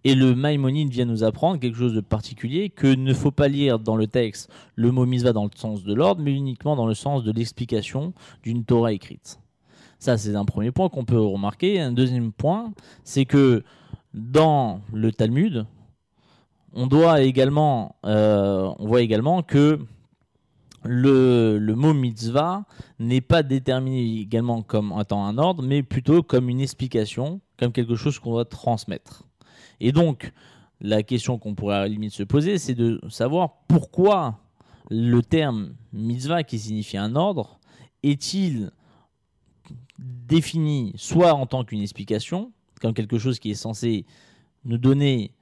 Et 0.02 0.16
le 0.16 0.34
Maïmonide 0.34 0.90
vient 0.90 1.04
nous 1.04 1.22
apprendre 1.22 1.60
quelque 1.60 1.78
chose 1.78 1.94
de 1.94 2.00
particulier, 2.00 2.70
que 2.70 2.92
ne 2.92 3.14
faut 3.14 3.30
pas 3.30 3.46
lire 3.46 3.78
dans 3.78 3.94
le 3.94 4.08
texte 4.08 4.50
le 4.74 4.90
mot 4.90 5.06
mitzvah 5.06 5.32
dans 5.32 5.44
le 5.44 5.50
sens 5.54 5.84
de 5.84 5.94
l'ordre, 5.94 6.20
mais 6.20 6.32
uniquement 6.32 6.74
dans 6.74 6.86
le 6.86 6.94
sens 6.94 7.22
de 7.22 7.30
l'explication 7.30 8.12
d'une 8.42 8.64
Torah 8.64 8.92
écrite. 8.92 9.38
Ça, 10.00 10.18
c'est 10.18 10.34
un 10.34 10.46
premier 10.46 10.72
point 10.72 10.88
qu'on 10.88 11.04
peut 11.04 11.20
remarquer. 11.20 11.78
Un 11.78 11.92
deuxième 11.92 12.32
point, 12.32 12.72
c'est 13.04 13.24
que 13.24 13.62
dans 14.14 14.80
le 14.92 15.12
Talmud, 15.12 15.66
euh, 16.76 16.76
on 16.76 16.86
voit 16.88 17.20
également 19.02 19.42
que 19.42 19.80
le, 20.84 21.58
le 21.58 21.74
mot 21.74 21.92
mitzvah 21.92 22.64
n'est 22.98 23.20
pas 23.20 23.42
déterminé 23.42 24.20
également 24.20 24.62
comme 24.62 24.94
étant 24.98 25.26
un 25.26 25.36
ordre, 25.38 25.62
mais 25.62 25.82
plutôt 25.82 26.22
comme 26.22 26.48
une 26.48 26.60
explication, 26.60 27.40
comme 27.58 27.72
quelque 27.72 27.96
chose 27.96 28.18
qu'on 28.18 28.30
doit 28.32 28.44
transmettre. 28.44 29.24
Et 29.80 29.92
donc, 29.92 30.32
la 30.80 31.02
question 31.02 31.38
qu'on 31.38 31.54
pourrait 31.54 31.76
à 31.76 31.80
la 31.80 31.88
limite 31.88 32.12
se 32.12 32.22
poser, 32.22 32.58
c'est 32.58 32.74
de 32.74 33.00
savoir 33.08 33.58
pourquoi 33.68 34.38
le 34.90 35.20
terme 35.22 35.74
mitzvah, 35.92 36.42
qui 36.42 36.58
signifie 36.58 36.96
un 36.96 37.14
ordre, 37.14 37.60
est-il 38.02 38.70
défini 39.98 40.92
soit 40.96 41.34
en 41.34 41.46
tant 41.46 41.64
qu'une 41.64 41.82
explication, 41.82 42.52
comme 42.80 42.94
quelque 42.94 43.18
chose 43.18 43.38
qui 43.38 43.50
est 43.50 43.54
censé 43.54 44.04
nous 44.64 44.78
donner 44.78 45.32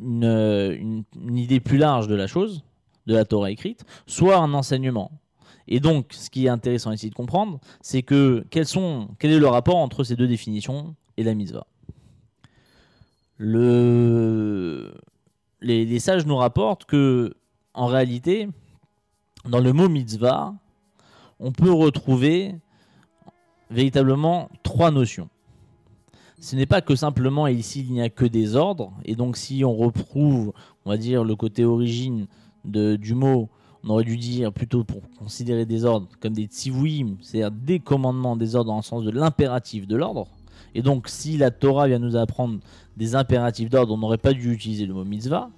une, 0.00 1.04
idée 1.34 1.60
plus 1.60 1.78
large 1.78 2.08
de 2.08 2.14
la 2.14 2.26
chose, 2.26 2.64
de 3.06 3.14
la 3.14 3.24
Torah 3.24 3.50
écrite, 3.50 3.84
soit 4.06 4.36
un 4.36 4.52
enseignement. 4.54 5.10
Et 5.66 5.80
donc, 5.80 6.12
ce 6.12 6.30
qui 6.30 6.46
est 6.46 6.48
intéressant 6.48 6.92
ici 6.92 7.10
de 7.10 7.14
comprendre, 7.14 7.60
c'est 7.80 8.02
que 8.02 8.44
quel 8.50 8.64
est 8.64 9.38
le 9.38 9.48
rapport 9.48 9.76
entre 9.76 10.02
ces 10.04 10.16
deux 10.16 10.26
définitions 10.26 10.94
et 11.16 11.22
la 11.22 11.34
mitzvah? 11.34 11.66
Le... 13.36 14.94
les, 15.60 15.84
les, 15.84 15.98
sages 16.00 16.26
nous 16.26 16.36
rapportent 16.36 16.86
que, 16.86 17.34
en 17.72 17.86
réalité, 17.86 18.48
dans 19.44 19.60
le 19.60 19.72
mot 19.72 19.88
mitzvah, 19.88 20.54
on 21.38 21.52
peut 21.52 21.70
retrouver 21.70 22.56
véritablement 23.70 24.50
trois 24.62 24.90
notions. 24.90 25.28
Ce 26.40 26.54
n'est 26.54 26.66
pas 26.66 26.80
que 26.80 26.94
simplement 26.94 27.46
ici 27.48 27.84
il 27.88 27.92
n'y 27.92 28.00
a 28.00 28.08
que 28.08 28.24
des 28.24 28.54
ordres, 28.54 28.92
et 29.04 29.16
donc 29.16 29.36
si 29.36 29.64
on 29.64 29.74
retrouve, 29.74 30.52
on 30.84 30.90
va 30.90 30.96
dire, 30.96 31.24
le 31.24 31.34
côté 31.34 31.64
origine 31.64 32.26
de, 32.64 32.96
du 32.96 33.14
mot, 33.14 33.48
on 33.82 33.90
aurait 33.90 34.04
dû 34.04 34.16
dire 34.16 34.52
plutôt 34.52 34.84
pour 34.84 35.02
considérer 35.18 35.66
des 35.66 35.84
ordres 35.84 36.08
comme 36.20 36.34
des 36.34 36.44
tzivouim, 36.44 37.16
c'est-à-dire 37.20 37.50
des 37.50 37.80
commandements, 37.80 38.36
des 38.36 38.54
ordres 38.54 38.70
dans 38.70 38.76
le 38.76 38.82
sens 38.82 39.04
de 39.04 39.10
l'impératif 39.10 39.86
de 39.86 39.96
l'ordre. 39.96 40.28
Et 40.74 40.82
donc 40.82 41.08
si 41.08 41.36
la 41.36 41.50
Torah 41.50 41.88
vient 41.88 41.98
nous 41.98 42.16
apprendre 42.16 42.60
des 42.96 43.14
impératifs 43.16 43.68
d'ordre, 43.68 43.94
on 43.94 43.98
n'aurait 43.98 44.18
pas 44.18 44.32
dû 44.32 44.52
utiliser 44.52 44.86
le 44.86 44.94
mot 44.94 45.04
mitzvah. 45.04 45.50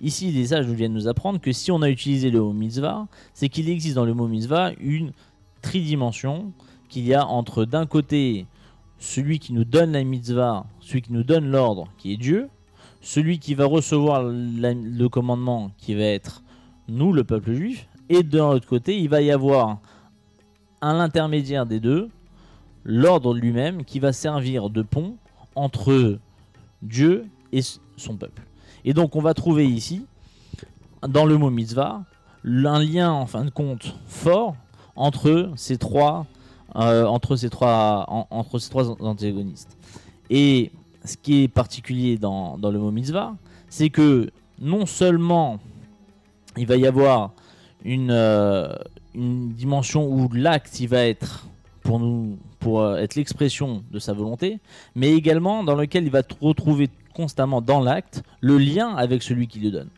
Ici, 0.00 0.30
les 0.30 0.46
sages 0.46 0.66
viennent 0.66 0.94
nous 0.94 1.08
apprendre 1.08 1.40
que 1.40 1.52
si 1.52 1.70
on 1.70 1.82
a 1.82 1.90
utilisé 1.90 2.30
le 2.30 2.40
mot 2.40 2.52
mitzvah, 2.52 3.06
c'est 3.34 3.48
qu'il 3.48 3.68
existe 3.68 3.96
dans 3.96 4.06
le 4.06 4.14
mot 4.14 4.28
mitzvah 4.28 4.72
une 4.80 5.12
tridimension 5.60 6.52
qu'il 6.88 7.06
y 7.06 7.14
a 7.14 7.26
entre 7.26 7.64
d'un 7.64 7.86
côté 7.86 8.46
celui 9.00 9.38
qui 9.40 9.52
nous 9.52 9.64
donne 9.64 9.92
la 9.92 10.04
mitzvah, 10.04 10.66
celui 10.78 11.02
qui 11.02 11.12
nous 11.12 11.24
donne 11.24 11.50
l'ordre, 11.50 11.88
qui 11.98 12.12
est 12.12 12.16
Dieu, 12.16 12.48
celui 13.00 13.38
qui 13.38 13.54
va 13.54 13.64
recevoir 13.64 14.22
le 14.22 15.06
commandement, 15.08 15.72
qui 15.78 15.94
va 15.94 16.04
être 16.04 16.42
nous, 16.86 17.12
le 17.12 17.24
peuple 17.24 17.54
juif, 17.54 17.88
et 18.08 18.22
de 18.22 18.38
l'autre 18.38 18.68
côté, 18.68 18.98
il 18.98 19.08
va 19.08 19.22
y 19.22 19.30
avoir 19.30 19.78
à 20.80 20.92
l'intermédiaire 20.92 21.66
des 21.66 21.80
deux, 21.80 22.10
l'ordre 22.84 23.34
lui-même, 23.34 23.84
qui 23.84 24.00
va 24.00 24.12
servir 24.12 24.68
de 24.68 24.82
pont 24.82 25.16
entre 25.54 26.18
Dieu 26.82 27.26
et 27.52 27.60
son 27.96 28.16
peuple. 28.16 28.42
Et 28.84 28.92
donc 28.92 29.16
on 29.16 29.22
va 29.22 29.34
trouver 29.34 29.66
ici, 29.66 30.04
dans 31.06 31.24
le 31.24 31.38
mot 31.38 31.50
mitzvah, 31.50 32.02
un 32.44 32.82
lien 32.82 33.10
en 33.10 33.26
fin 33.26 33.44
de 33.44 33.50
compte 33.50 33.94
fort 34.06 34.56
entre 34.94 35.52
ces 35.56 35.78
trois 35.78 36.26
euh, 36.76 37.04
entre, 37.06 37.36
ces 37.36 37.50
trois, 37.50 38.06
entre 38.30 38.58
ces 38.58 38.70
trois 38.70 38.90
antagonistes. 39.00 39.76
Et 40.28 40.70
ce 41.04 41.16
qui 41.16 41.42
est 41.44 41.48
particulier 41.48 42.16
dans, 42.18 42.58
dans 42.58 42.70
le 42.70 42.78
mot 42.78 42.90
mitzvah, 42.90 43.34
c'est 43.68 43.90
que 43.90 44.30
non 44.60 44.86
seulement 44.86 45.58
il 46.56 46.66
va 46.66 46.76
y 46.76 46.86
avoir 46.86 47.32
une, 47.84 48.10
euh, 48.10 48.72
une 49.14 49.52
dimension 49.52 50.06
où 50.06 50.28
l'acte 50.32 50.80
va 50.82 51.06
être 51.06 51.46
pour 51.82 51.98
nous 51.98 52.36
pour 52.58 52.82
euh, 52.82 52.98
être 52.98 53.14
l'expression 53.14 53.82
de 53.90 53.98
sa 53.98 54.12
volonté, 54.12 54.58
mais 54.94 55.14
également 55.14 55.64
dans 55.64 55.74
lequel 55.74 56.04
il 56.04 56.10
va 56.10 56.20
retrouver 56.40 56.90
constamment 57.14 57.62
dans 57.62 57.80
l'acte 57.80 58.22
le 58.40 58.58
lien 58.58 58.94
avec 58.94 59.22
celui 59.22 59.48
qui 59.48 59.60
le 59.60 59.70
donne, 59.70 59.88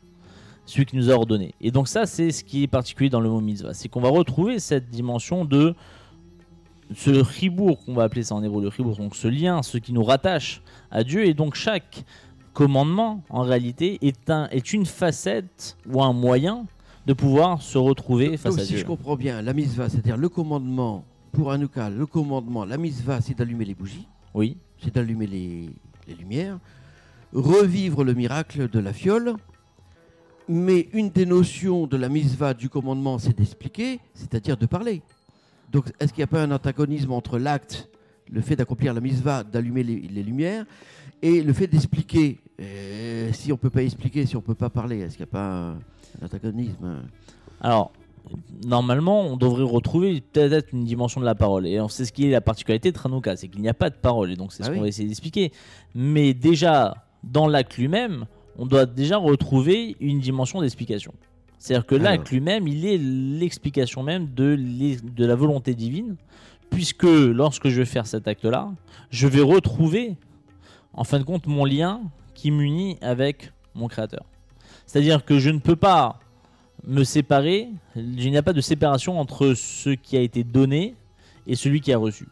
celui 0.64 0.86
qui 0.86 0.96
nous 0.96 1.10
a 1.10 1.14
ordonné. 1.14 1.54
Et 1.60 1.72
donc 1.72 1.88
ça, 1.88 2.06
c'est 2.06 2.30
ce 2.30 2.44
qui 2.44 2.62
est 2.62 2.68
particulier 2.68 3.10
dans 3.10 3.20
le 3.20 3.28
mot 3.28 3.40
mitzvah, 3.40 3.74
c'est 3.74 3.88
qu'on 3.88 4.00
va 4.00 4.10
retrouver 4.10 4.60
cette 4.60 4.90
dimension 4.90 5.44
de 5.44 5.74
ce 6.94 7.10
ribourg 7.10 7.84
qu'on 7.84 7.94
va 7.94 8.04
appeler 8.04 8.22
ça 8.22 8.34
en 8.34 8.42
hébreu 8.42 8.62
le 8.62 8.68
ribourg, 8.68 8.96
donc 8.96 9.14
ce 9.16 9.28
lien, 9.28 9.62
ce 9.62 9.78
qui 9.78 9.92
nous 9.92 10.04
rattache 10.04 10.62
à 10.90 11.04
Dieu, 11.04 11.26
et 11.26 11.34
donc 11.34 11.54
chaque 11.54 12.04
commandement 12.52 13.22
en 13.30 13.42
réalité 13.42 13.98
est, 14.02 14.28
un, 14.30 14.48
est 14.50 14.72
une 14.72 14.86
facette 14.86 15.76
ou 15.90 16.02
un 16.02 16.12
moyen 16.12 16.66
de 17.06 17.12
pouvoir 17.14 17.62
se 17.62 17.78
retrouver 17.78 18.36
face 18.36 18.58
à 18.58 18.60
si 18.60 18.68
Dieu. 18.68 18.76
Si 18.76 18.82
je 18.82 18.86
comprends 18.86 19.16
bien, 19.16 19.42
la 19.42 19.52
misva, 19.54 19.88
c'est-à-dire 19.88 20.16
le 20.16 20.28
commandement 20.28 21.04
pour 21.32 21.50
Hanouka, 21.50 21.90
le 21.90 22.06
commandement, 22.06 22.64
la 22.64 22.76
misva, 22.76 23.20
c'est 23.20 23.36
d'allumer 23.36 23.64
les 23.64 23.74
bougies. 23.74 24.06
Oui. 24.34 24.56
C'est 24.78 24.94
d'allumer 24.94 25.26
les, 25.26 25.70
les 26.08 26.14
lumières, 26.14 26.58
revivre 27.32 28.04
le 28.04 28.14
miracle 28.14 28.68
de 28.68 28.78
la 28.78 28.92
fiole. 28.92 29.34
Mais 30.48 30.88
une 30.92 31.10
des 31.10 31.24
notions 31.24 31.86
de 31.86 31.96
la 31.96 32.08
misva 32.08 32.52
du 32.52 32.68
commandement, 32.68 33.18
c'est 33.18 33.36
d'expliquer, 33.36 34.00
c'est-à-dire 34.12 34.56
de 34.56 34.66
parler. 34.66 35.00
Donc, 35.72 35.90
est-ce 35.98 36.12
qu'il 36.12 36.20
n'y 36.20 36.24
a 36.24 36.28
pas 36.28 36.42
un 36.42 36.50
antagonisme 36.50 37.12
entre 37.12 37.38
l'acte, 37.38 37.88
le 38.30 38.40
fait 38.42 38.56
d'accomplir 38.56 38.92
la 38.92 39.00
misva, 39.00 39.42
d'allumer 39.42 39.82
les, 39.82 40.22
lumières, 40.22 40.66
et 41.22 41.42
le 41.42 41.52
fait 41.52 41.66
d'expliquer 41.66 42.38
euh, 42.60 43.32
Si 43.32 43.50
on 43.52 43.56
ne 43.56 43.60
peut 43.60 43.70
pas 43.70 43.82
expliquer, 43.82 44.26
si 44.26 44.36
on 44.36 44.40
ne 44.40 44.44
peut 44.44 44.54
pas 44.54 44.70
parler, 44.70 45.00
est-ce 45.00 45.16
qu'il 45.16 45.24
n'y 45.24 45.30
a 45.30 45.32
pas 45.32 45.52
un, 45.52 45.78
antagonisme 46.22 47.02
Alors, 47.60 47.90
normalement, 48.66 49.22
on 49.22 49.36
devrait 49.38 49.64
retrouver 49.64 50.20
peut-être 50.20 50.72
une 50.74 50.84
dimension 50.84 51.20
de 51.20 51.26
la 51.26 51.34
parole. 51.34 51.66
Et 51.66 51.80
c'est 51.88 52.04
ce 52.04 52.12
qui 52.12 52.26
est 52.26 52.30
la 52.30 52.42
particularité 52.42 52.90
de 52.90 52.96
Tranouka, 52.96 53.36
c'est 53.36 53.48
qu'il 53.48 53.62
n'y 53.62 53.68
a 53.68 53.74
pas 53.74 53.88
de 53.88 53.96
parole. 53.96 54.30
Et 54.30 54.36
donc, 54.36 54.52
c'est 54.52 54.62
ce 54.62 54.70
ah 54.70 54.74
qu'on 54.74 54.82
va 54.82 54.88
essayer 54.88 55.08
d'expliquer. 55.08 55.52
Mais 55.94 56.34
déjà, 56.34 57.06
dans 57.24 57.48
l'acte 57.48 57.78
lui-même, 57.78 58.26
on 58.58 58.66
doit 58.66 58.84
déjà 58.84 59.16
retrouver 59.16 59.96
une 60.00 60.20
dimension 60.20 60.60
d'explication. 60.60 61.14
C'est-à-dire 61.62 61.86
que 61.86 61.94
l'acte 61.94 62.28
lui-même, 62.30 62.66
il 62.66 62.84
est 62.84 62.98
l'explication 62.98 64.02
même 64.02 64.34
de, 64.34 64.56
de 64.56 65.24
la 65.24 65.36
volonté 65.36 65.74
divine, 65.74 66.16
puisque 66.70 67.04
lorsque 67.04 67.68
je 67.68 67.76
vais 67.76 67.84
faire 67.84 68.04
cet 68.04 68.26
acte-là, 68.26 68.72
je 69.10 69.28
vais 69.28 69.42
retrouver, 69.42 70.16
en 70.92 71.04
fin 71.04 71.20
de 71.20 71.22
compte, 71.22 71.46
mon 71.46 71.64
lien 71.64 72.00
qui 72.34 72.50
m'unit 72.50 72.98
avec 73.00 73.52
mon 73.76 73.86
Créateur. 73.86 74.24
C'est-à-dire 74.86 75.24
que 75.24 75.38
je 75.38 75.50
ne 75.50 75.60
peux 75.60 75.76
pas 75.76 76.18
me 76.84 77.04
séparer, 77.04 77.68
il 77.94 78.30
n'y 78.32 78.36
a 78.36 78.42
pas 78.42 78.54
de 78.54 78.60
séparation 78.60 79.20
entre 79.20 79.54
ce 79.54 79.90
qui 79.90 80.16
a 80.16 80.20
été 80.20 80.42
donné 80.42 80.96
et 81.46 81.54
celui 81.54 81.80
qui 81.80 81.92
a 81.92 81.96
reçu. 81.96 82.26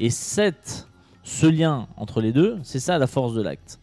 Et 0.00 0.08
cette, 0.08 0.88
ce 1.24 1.44
lien 1.44 1.88
entre 1.98 2.22
les 2.22 2.32
deux, 2.32 2.56
c'est 2.62 2.80
ça 2.80 2.96
la 2.96 3.06
force 3.06 3.34
de 3.34 3.42
l'acte. 3.42 3.80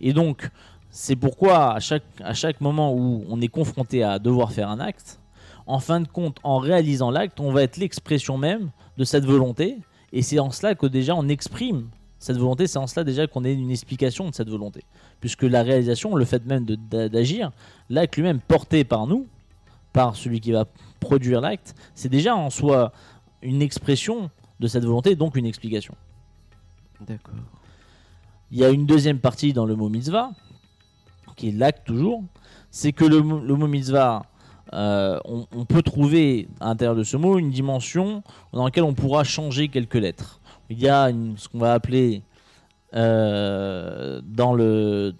Et 0.00 0.14
donc, 0.14 0.48
c'est 0.96 1.16
pourquoi 1.16 1.72
à 1.74 1.80
chaque, 1.80 2.04
à 2.22 2.34
chaque 2.34 2.60
moment 2.60 2.94
où 2.94 3.24
on 3.28 3.40
est 3.40 3.48
confronté 3.48 4.04
à 4.04 4.20
devoir 4.20 4.52
faire 4.52 4.70
un 4.70 4.78
acte, 4.78 5.18
en 5.66 5.80
fin 5.80 6.00
de 6.00 6.06
compte, 6.06 6.38
en 6.44 6.58
réalisant 6.58 7.10
l'acte, 7.10 7.40
on 7.40 7.50
va 7.50 7.64
être 7.64 7.78
l'expression 7.78 8.38
même 8.38 8.70
de 8.96 9.02
cette 9.02 9.24
volonté. 9.24 9.78
Et 10.12 10.22
c'est 10.22 10.38
en 10.38 10.52
cela 10.52 10.76
que 10.76 10.86
déjà 10.86 11.16
on 11.16 11.26
exprime 11.26 11.88
cette 12.20 12.36
volonté, 12.36 12.68
c'est 12.68 12.78
en 12.78 12.86
cela 12.86 13.02
déjà 13.02 13.26
qu'on 13.26 13.44
ait 13.44 13.54
une 13.54 13.72
explication 13.72 14.30
de 14.30 14.34
cette 14.36 14.48
volonté. 14.48 14.84
Puisque 15.20 15.42
la 15.42 15.64
réalisation, 15.64 16.14
le 16.14 16.24
fait 16.24 16.46
même 16.46 16.64
d'agir, 16.64 17.50
l'acte 17.90 18.14
lui-même 18.14 18.38
porté 18.38 18.84
par 18.84 19.08
nous, 19.08 19.26
par 19.92 20.14
celui 20.14 20.40
qui 20.40 20.52
va 20.52 20.64
produire 21.00 21.40
l'acte, 21.40 21.74
c'est 21.96 22.08
déjà 22.08 22.36
en 22.36 22.50
soi 22.50 22.92
une 23.42 23.62
expression 23.62 24.30
de 24.60 24.68
cette 24.68 24.84
volonté, 24.84 25.16
donc 25.16 25.34
une 25.34 25.46
explication. 25.46 25.96
D'accord. 27.00 27.34
Il 28.52 28.58
y 28.58 28.64
a 28.64 28.70
une 28.70 28.86
deuxième 28.86 29.18
partie 29.18 29.52
dans 29.52 29.66
le 29.66 29.74
mot 29.74 29.88
mitzvah, 29.88 30.30
qui 31.36 31.48
est 31.48 31.52
l'acte 31.52 31.86
toujours. 31.86 32.22
C'est 32.70 32.92
que 32.92 33.04
le, 33.04 33.20
mot- 33.22 33.66
mitzvah, 33.68 34.22
euh, 34.72 35.18
on, 35.24 35.64
peut 35.64 35.82
trouver 35.82 36.48
à 36.60 36.66
l'intérieur 36.66 36.96
de 36.96 37.04
ce 37.04 37.16
mot 37.16 37.38
une 37.38 37.50
dimension 37.50 38.22
dans 38.52 38.64
laquelle 38.64 38.84
on 38.84 38.94
pourra 38.94 39.22
changer 39.24 39.68
quelques 39.68 39.94
lettres. 39.94 40.40
Il 40.70 40.80
y 40.80 40.88
a 40.88 41.10
ce 41.36 41.48
qu'on 41.48 41.58
va 41.58 41.72
appeler 41.74 42.22
euh, 42.94 44.20
dans, 44.24 44.54
le, 44.54 45.14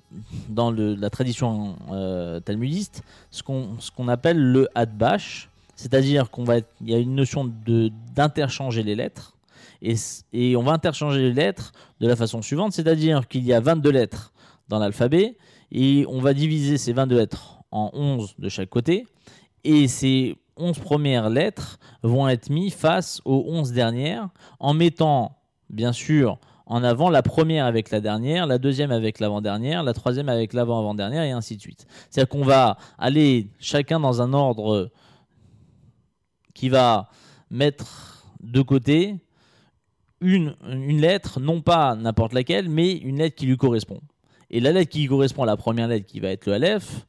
dans 0.48 0.70
le- 0.70 0.94
la 0.94 1.10
tradition 1.10 1.76
euh, 1.90 2.40
talmudiste 2.40 3.02
ce 3.30 3.42
qu'on 3.42 3.70
qu'on 3.96 4.06
appelle 4.08 4.38
le 4.38 4.68
hadbash, 4.74 5.50
c'est-à-dire 5.74 6.30
qu'on 6.30 6.44
va 6.44 6.58
il 6.58 6.90
y 6.90 6.94
a 6.94 6.98
une 6.98 7.14
notion 7.16 7.50
d'interchanger 7.66 8.82
les 8.84 8.94
lettres 8.94 9.34
et, 9.82 9.94
et 10.32 10.56
on 10.56 10.62
va 10.62 10.72
interchanger 10.72 11.20
les 11.20 11.32
lettres 11.32 11.72
de 12.00 12.06
la 12.06 12.14
façon 12.16 12.42
suivante, 12.42 12.72
c'est-à-dire 12.72 13.26
qu'il 13.28 13.44
y 13.44 13.52
a 13.52 13.60
22 13.60 13.90
lettres 13.90 14.32
dans 14.68 14.78
l'alphabet 14.78 15.36
et 15.74 16.06
on 16.08 16.20
va 16.20 16.32
diviser 16.32 16.78
ces 16.78 16.94
22 16.94 17.16
lettres 17.16 17.58
en 17.70 17.90
11 17.92 18.36
de 18.38 18.48
chaque 18.48 18.70
côté 18.70 19.06
et 19.64 19.88
ces 19.88 20.36
11 20.56 20.78
premières 20.78 21.28
lettres 21.28 21.78
vont 22.02 22.28
être 22.28 22.48
mises 22.48 22.74
face 22.74 23.20
aux 23.24 23.44
11 23.48 23.72
dernières 23.72 24.28
en 24.60 24.72
mettant 24.72 25.36
bien 25.68 25.92
sûr 25.92 26.38
en 26.66 26.82
avant 26.82 27.10
la 27.10 27.22
première 27.22 27.66
avec 27.66 27.90
la 27.90 28.00
dernière, 28.00 28.46
la 28.46 28.58
deuxième 28.58 28.90
avec 28.90 29.20
l'avant-dernière, 29.20 29.82
la 29.82 29.92
troisième 29.92 30.28
avec 30.28 30.54
l'avant-avant-dernière 30.54 31.24
et 31.24 31.32
ainsi 31.32 31.56
de 31.56 31.60
suite. 31.60 31.86
C'est-à-dire 32.08 32.28
qu'on 32.30 32.44
va 32.44 32.78
aller 32.96 33.50
chacun 33.58 34.00
dans 34.00 34.22
un 34.22 34.32
ordre 34.32 34.90
qui 36.54 36.68
va 36.68 37.10
mettre 37.50 38.24
de 38.40 38.62
côté 38.62 39.16
une, 40.20 40.54
une 40.66 41.00
lettre, 41.00 41.38
non 41.40 41.60
pas 41.60 41.96
n'importe 41.96 42.32
laquelle, 42.32 42.70
mais 42.70 42.92
une 42.92 43.18
lettre 43.18 43.36
qui 43.36 43.44
lui 43.44 43.58
correspond. 43.58 44.00
Et 44.54 44.60
la 44.60 44.70
lettre 44.70 44.90
qui 44.90 45.06
correspond 45.08 45.42
à 45.42 45.46
la 45.46 45.56
première 45.56 45.88
lettre, 45.88 46.06
qui 46.06 46.20
va 46.20 46.28
être 46.28 46.46
le 46.46 46.52
Aleph, 46.52 47.06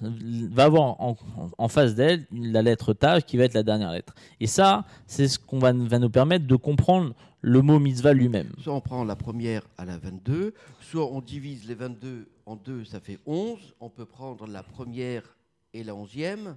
va 0.00 0.64
avoir 0.64 1.00
en, 1.02 1.16
en 1.58 1.68
face 1.68 1.94
d'elle 1.94 2.24
la 2.32 2.62
lettre 2.62 2.94
Tav, 2.94 3.22
qui 3.24 3.36
va 3.36 3.44
être 3.44 3.52
la 3.52 3.62
dernière 3.62 3.92
lettre. 3.92 4.14
Et 4.40 4.46
ça, 4.46 4.84
c'est 5.06 5.28
ce 5.28 5.38
qu'on 5.38 5.58
va, 5.58 5.72
va 5.72 5.98
nous 5.98 6.08
permettre 6.08 6.46
de 6.46 6.56
comprendre 6.56 7.14
le 7.42 7.60
mot 7.60 7.78
mitzvah 7.78 8.14
lui-même. 8.14 8.50
Soit 8.62 8.72
on 8.74 8.80
prend 8.80 9.04
la 9.04 9.16
première 9.16 9.62
à 9.76 9.84
la 9.84 9.98
22, 9.98 10.54
soit 10.80 11.12
on 11.12 11.20
divise 11.20 11.66
les 11.68 11.74
22 11.74 12.26
en 12.46 12.56
deux, 12.56 12.84
ça 12.86 13.00
fait 13.00 13.18
11. 13.26 13.58
On 13.80 13.90
peut 13.90 14.06
prendre 14.06 14.46
la 14.46 14.62
première 14.62 15.36
et 15.74 15.84
la 15.84 15.94
onzième, 15.94 16.56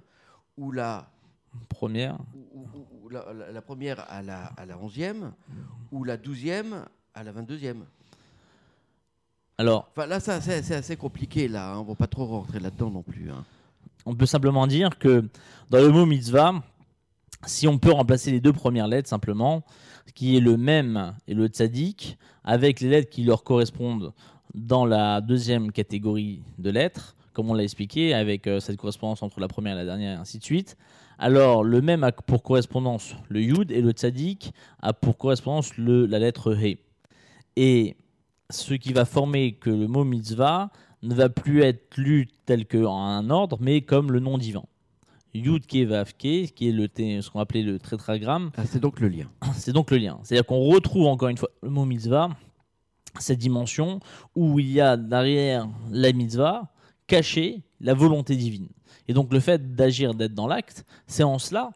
ou 0.56 0.72
la, 0.72 1.10
Première. 1.68 2.16
ou- 2.34 2.60
ou- 2.74 2.86
ou 3.04 3.08
la, 3.10 3.26
la- 3.52 3.60
première 3.62 4.00
à 4.10 4.22
la, 4.22 4.44
à 4.56 4.64
la 4.64 4.78
onzième, 4.78 5.32
ou 5.90 6.04
la 6.04 6.16
douzième 6.16 6.86
à 7.12 7.22
la 7.22 7.32
22e. 7.32 7.82
Alors, 9.58 9.88
Enfin, 9.96 10.06
là, 10.06 10.18
ça, 10.20 10.40
c'est 10.40 10.62
c'est 10.62 10.74
assez 10.74 10.96
compliqué, 10.96 11.48
là. 11.48 11.72
hein. 11.74 11.78
On 11.78 11.82
ne 11.84 11.88
va 11.88 11.94
pas 11.94 12.06
trop 12.06 12.26
rentrer 12.26 12.58
là-dedans 12.60 12.90
non 12.90 13.02
plus. 13.02 13.30
hein. 13.30 13.44
on 14.06 14.14
peut 14.14 14.26
simplement 14.26 14.66
dire 14.66 14.98
que 14.98 15.24
dans 15.70 15.78
le 15.78 15.88
mot 15.90 16.06
mitzvah, 16.06 16.62
si 17.46 17.68
on 17.68 17.78
peut 17.78 17.92
remplacer 17.92 18.30
les 18.30 18.40
deux 18.40 18.52
premières 18.52 18.88
lettres 18.88 19.08
simplement, 19.08 19.62
qui 20.14 20.36
est 20.36 20.40
le 20.40 20.56
même 20.56 21.14
et 21.28 21.34
le 21.34 21.46
tzaddik, 21.46 22.18
avec 22.44 22.80
les 22.80 22.88
lettres 22.88 23.10
qui 23.10 23.22
leur 23.24 23.44
correspondent 23.44 24.12
dans 24.54 24.84
la 24.84 25.20
deuxième 25.20 25.70
catégorie 25.72 26.42
de 26.58 26.70
lettres, 26.70 27.14
comme 27.32 27.48
on 27.50 27.54
l'a 27.54 27.62
expliqué, 27.62 28.12
avec 28.14 28.46
euh, 28.46 28.60
cette 28.60 28.76
correspondance 28.76 29.22
entre 29.22 29.40
la 29.40 29.48
première 29.48 29.74
et 29.74 29.76
la 29.78 29.84
dernière, 29.84 30.18
et 30.18 30.20
ainsi 30.20 30.38
de 30.38 30.44
suite. 30.44 30.76
Alors, 31.18 31.62
le 31.62 31.80
même 31.80 32.02
a 32.04 32.10
pour 32.12 32.42
correspondance 32.42 33.14
le 33.28 33.40
yud 33.40 33.70
et 33.70 33.80
le 33.80 33.92
tzaddik 33.92 34.52
a 34.80 34.92
pour 34.92 35.16
correspondance 35.16 35.76
le, 35.78 36.06
la 36.06 36.18
lettre 36.18 36.54
he. 36.54 36.78
Et 37.56 37.96
ce 38.52 38.74
qui 38.74 38.92
va 38.92 39.04
former 39.04 39.52
que 39.52 39.70
le 39.70 39.88
mot 39.88 40.04
mitzvah 40.04 40.70
ne 41.02 41.14
va 41.14 41.28
plus 41.28 41.62
être 41.62 41.96
lu 41.96 42.28
tel 42.46 42.66
qu'en 42.66 42.96
un 42.96 43.30
ordre, 43.30 43.58
mais 43.60 43.80
comme 43.80 44.12
le 44.12 44.20
nom 44.20 44.38
divin. 44.38 44.64
Yud 45.34 45.66
Ke 45.66 45.84
Vav 45.86 46.12
Ke, 46.12 46.46
qui 46.52 46.68
est 46.68 46.72
le, 46.72 46.88
ce 46.96 47.30
qu'on 47.30 47.40
appelait 47.40 47.62
le 47.62 47.78
tétragramme, 47.78 48.50
Ah, 48.56 48.64
c'est 48.66 48.80
donc 48.80 49.00
le 49.00 49.08
lien. 49.08 49.30
c'est 49.54 49.72
donc 49.72 49.90
le 49.90 49.96
lien. 49.96 50.18
C'est-à-dire 50.22 50.46
qu'on 50.46 50.60
retrouve 50.60 51.06
encore 51.06 51.28
une 51.28 51.38
fois 51.38 51.48
le 51.62 51.70
mot 51.70 51.84
mitzvah, 51.84 52.30
cette 53.18 53.38
dimension 53.38 54.00
où 54.36 54.58
il 54.58 54.70
y 54.70 54.80
a 54.80 54.96
derrière 54.96 55.68
la 55.90 56.12
mitzvah 56.12 56.70
cachée 57.06 57.62
la 57.80 57.94
volonté 57.94 58.36
divine. 58.36 58.68
Et 59.08 59.14
donc 59.14 59.32
le 59.32 59.40
fait 59.40 59.74
d'agir, 59.74 60.14
d'être 60.14 60.34
dans 60.34 60.46
l'acte, 60.46 60.84
c'est 61.06 61.22
en 61.22 61.38
cela 61.38 61.70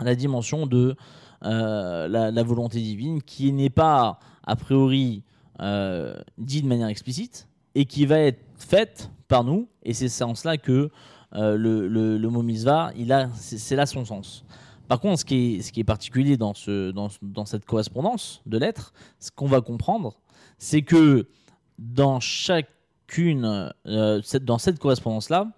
la 0.00 0.14
dimension 0.14 0.66
de 0.66 0.96
euh, 1.44 2.08
la, 2.08 2.30
la 2.30 2.42
volonté 2.42 2.80
divine 2.80 3.22
qui 3.22 3.52
n'est 3.52 3.70
pas 3.70 4.18
a 4.46 4.56
priori 4.56 5.22
dit 5.58 6.62
de 6.62 6.66
manière 6.66 6.88
explicite 6.88 7.48
et 7.74 7.84
qui 7.84 8.06
va 8.06 8.18
être 8.20 8.40
faite 8.56 9.10
par 9.28 9.44
nous. 9.44 9.68
Et 9.82 9.92
c'est 9.94 10.22
en 10.24 10.34
cela 10.34 10.56
que 10.56 10.90
euh, 11.34 11.56
le, 11.56 11.88
le- 11.88 12.18
le 12.18 12.28
mot 12.28 12.42
mitzvah, 12.42 12.92
il 12.96 13.12
a, 13.12 13.28
c'est 13.34 13.76
là 13.76 13.86
son 13.86 14.04
sens. 14.04 14.44
Par 14.88 15.00
contre, 15.00 15.20
ce 15.20 15.24
qui 15.24 15.56
est, 15.56 15.62
ce 15.62 15.72
qui 15.72 15.80
est 15.80 15.84
particulier 15.84 16.36
dans, 16.36 16.54
ce, 16.54 16.92
dans, 16.92 17.08
dans 17.22 17.44
cette 17.44 17.64
correspondance 17.64 18.40
de 18.46 18.56
lettres, 18.58 18.92
ce 19.18 19.30
qu'on 19.30 19.46
va 19.48 19.60
comprendre, 19.60 20.14
c'est 20.58 20.82
que 20.82 21.26
dans 21.78 22.20
chacune, 22.20 23.70
euh, 23.86 24.20
cette- 24.22 24.44
dans 24.44 24.58
cette 24.58 24.78
correspondance-là, 24.78 25.50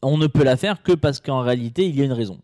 on 0.00 0.16
ne 0.18 0.26
peut 0.26 0.42
la 0.44 0.56
faire 0.56 0.82
que 0.82 0.92
parce 0.92 1.20
qu'en 1.20 1.40
réalité, 1.42 1.86
il 1.88 1.94
y 1.94 2.02
a 2.02 2.04
une 2.04 2.12
raison. 2.12 2.40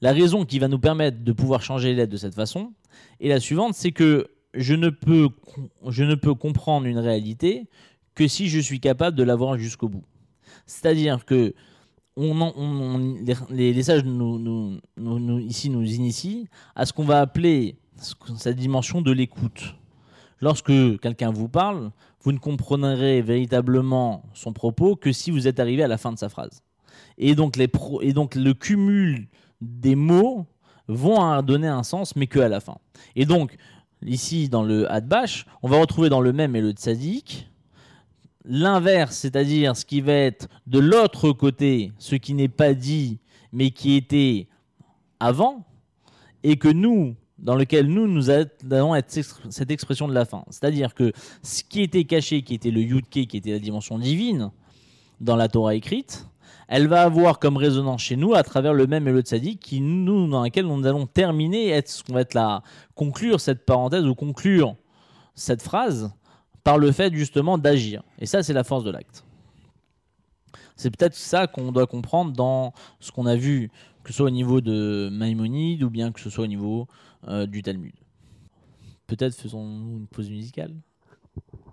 La 0.00 0.12
raison 0.12 0.44
qui 0.44 0.58
va 0.58 0.66
nous 0.66 0.80
permettre 0.80 1.22
de 1.22 1.32
pouvoir 1.32 1.62
changer 1.62 1.90
les 1.90 1.94
lettres 1.96 2.12
de 2.12 2.16
cette 2.16 2.34
façon 2.34 2.72
est 3.20 3.28
la 3.28 3.38
suivante, 3.38 3.74
c'est 3.74 3.92
que 3.92 4.28
je 4.54 4.74
ne, 4.74 4.90
peux, 4.90 5.28
je 5.88 6.04
ne 6.04 6.14
peux 6.14 6.34
comprendre 6.34 6.86
une 6.86 6.98
réalité 6.98 7.68
que 8.14 8.28
si 8.28 8.48
je 8.48 8.58
suis 8.58 8.80
capable 8.80 9.16
de 9.16 9.22
la 9.22 9.34
voir 9.36 9.56
jusqu'au 9.58 9.88
bout. 9.88 10.04
C'est-à-dire 10.66 11.24
que 11.24 11.54
les, 13.50 13.82
sages 13.82 14.04
nous, 14.04 14.38
nous- 14.96 15.38
ici 15.40 15.70
nous 15.70 15.84
initient 15.84 16.44
à 16.74 16.84
ce 16.86 16.92
qu'on 16.92 17.04
va 17.04 17.20
appeler 17.20 17.76
cette 18.36 18.56
dimension 18.56 19.00
de 19.00 19.12
l'écoute. 19.12 19.74
Lorsque 20.40 20.72
quelqu'un 21.00 21.30
vous 21.30 21.48
parle, 21.48 21.90
vous 22.22 22.32
ne 22.32 22.38
comprendrez 22.38 23.22
véritablement 23.22 24.24
son 24.34 24.52
propos 24.52 24.96
que 24.96 25.12
si 25.12 25.30
vous 25.30 25.46
êtes 25.46 25.60
arrivé 25.60 25.82
à 25.84 25.88
la 25.88 25.98
fin 25.98 26.12
de 26.12 26.18
sa 26.18 26.28
phrase. 26.28 26.62
Et 27.16 27.34
donc, 27.34 27.56
les 27.56 27.68
pro- 27.68 28.02
et 28.02 28.12
donc 28.12 28.34
le 28.34 28.52
cumul 28.52 29.28
des 29.60 29.94
mots 29.94 30.46
vont 30.88 31.40
donner 31.42 31.68
un 31.68 31.84
sens, 31.84 32.16
mais 32.16 32.26
que 32.26 32.40
à 32.40 32.48
la 32.48 32.60
fin. 32.60 32.76
Et 33.14 33.24
donc, 33.24 33.56
ici, 34.06 34.48
dans 34.48 34.62
le 34.62 34.90
Hadbash, 34.90 35.46
on 35.62 35.68
va 35.68 35.78
retrouver 35.78 36.08
dans 36.08 36.20
le 36.20 36.32
même 36.32 36.56
et 36.56 36.60
le 36.60 36.72
Tzadik 36.72 37.48
l'inverse, 38.44 39.16
c'est-à-dire 39.16 39.76
ce 39.76 39.84
qui 39.84 40.00
va 40.00 40.14
être 40.14 40.48
de 40.66 40.80
l'autre 40.80 41.30
côté, 41.30 41.92
ce 41.98 42.16
qui 42.16 42.34
n'est 42.34 42.48
pas 42.48 42.74
dit, 42.74 43.20
mais 43.52 43.70
qui 43.70 43.94
était 43.94 44.48
avant, 45.20 45.64
et 46.42 46.56
que 46.56 46.68
nous, 46.68 47.14
dans 47.38 47.54
lequel 47.54 47.86
nous, 47.86 48.08
nous 48.08 48.30
ex- 48.30 49.40
cette 49.50 49.70
expression 49.70 50.08
de 50.08 50.12
la 50.14 50.24
fin. 50.24 50.44
C'est-à-dire 50.50 50.94
que 50.94 51.12
ce 51.44 51.62
qui 51.62 51.82
était 51.82 52.02
caché, 52.04 52.42
qui 52.42 52.54
était 52.54 52.72
le 52.72 52.80
Yudke, 52.80 53.26
qui 53.28 53.36
était 53.36 53.52
la 53.52 53.60
dimension 53.60 53.98
divine, 53.98 54.50
dans 55.20 55.36
la 55.36 55.46
Torah 55.46 55.76
écrite, 55.76 56.26
elle 56.68 56.88
va 56.88 57.02
avoir 57.02 57.38
comme 57.38 57.56
résonance 57.56 58.02
chez 58.02 58.16
nous 58.16 58.34
à 58.34 58.42
travers 58.42 58.74
le 58.74 58.86
même 58.86 59.08
et 59.08 59.12
le 59.12 59.20
tzaddik 59.20 59.60
qui 59.60 59.80
nous 59.80 60.28
dans 60.28 60.42
laquelle 60.42 60.66
nous 60.66 60.86
allons 60.86 61.06
terminer 61.06 61.70
être 61.70 61.88
ce 61.88 62.02
qu'on 62.02 62.14
va 62.14 62.20
être 62.22 62.34
là 62.34 62.62
conclure 62.94 63.40
cette 63.40 63.64
parenthèse 63.64 64.06
ou 64.06 64.14
conclure 64.14 64.76
cette 65.34 65.62
phrase 65.62 66.12
par 66.64 66.78
le 66.78 66.92
fait 66.92 67.14
justement 67.14 67.58
d'agir 67.58 68.02
et 68.18 68.26
ça 68.26 68.42
c'est 68.42 68.52
la 68.52 68.64
force 68.64 68.84
de 68.84 68.90
l'acte 68.90 69.24
c'est 70.76 70.90
peut-être 70.90 71.14
ça 71.14 71.46
qu'on 71.46 71.72
doit 71.72 71.86
comprendre 71.86 72.32
dans 72.32 72.72
ce 73.00 73.12
qu'on 73.12 73.26
a 73.26 73.36
vu 73.36 73.70
que 74.04 74.10
ce 74.10 74.16
soit 74.16 74.26
au 74.26 74.30
niveau 74.30 74.60
de 74.60 75.08
Maïmonide 75.12 75.82
ou 75.82 75.90
bien 75.90 76.12
que 76.12 76.20
ce 76.20 76.30
soit 76.30 76.44
au 76.44 76.48
niveau 76.48 76.88
euh, 77.28 77.46
du 77.46 77.62
Talmud 77.62 77.94
peut-être 79.12 79.34
faisons-nous 79.34 79.98
une 79.98 80.06
pause 80.06 80.30
musicale? 80.30 80.74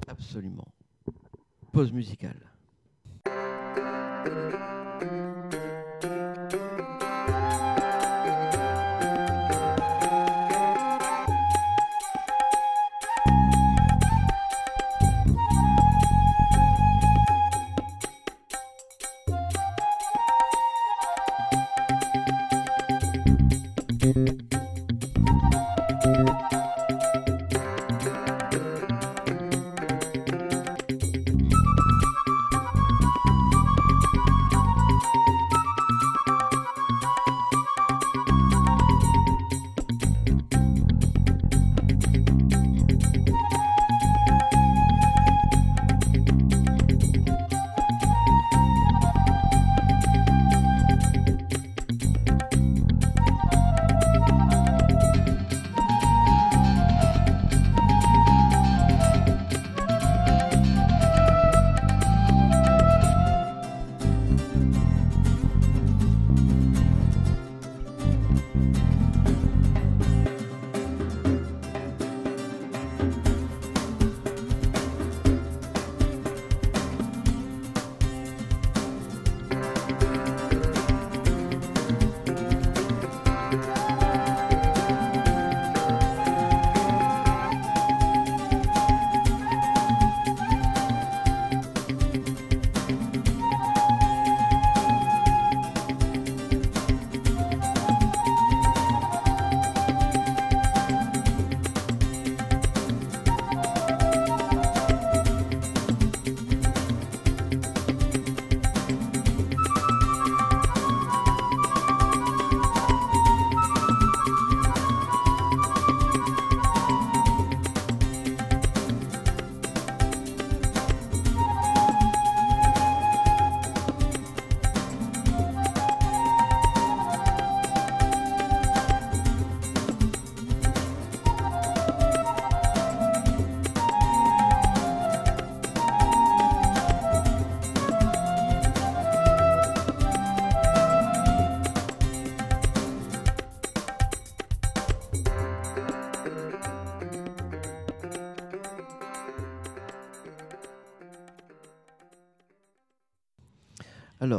Absolument. 0.08 0.68
Pause 1.72 1.94
musicale. 1.94 2.49
thank 4.24 4.54
you 4.54 4.79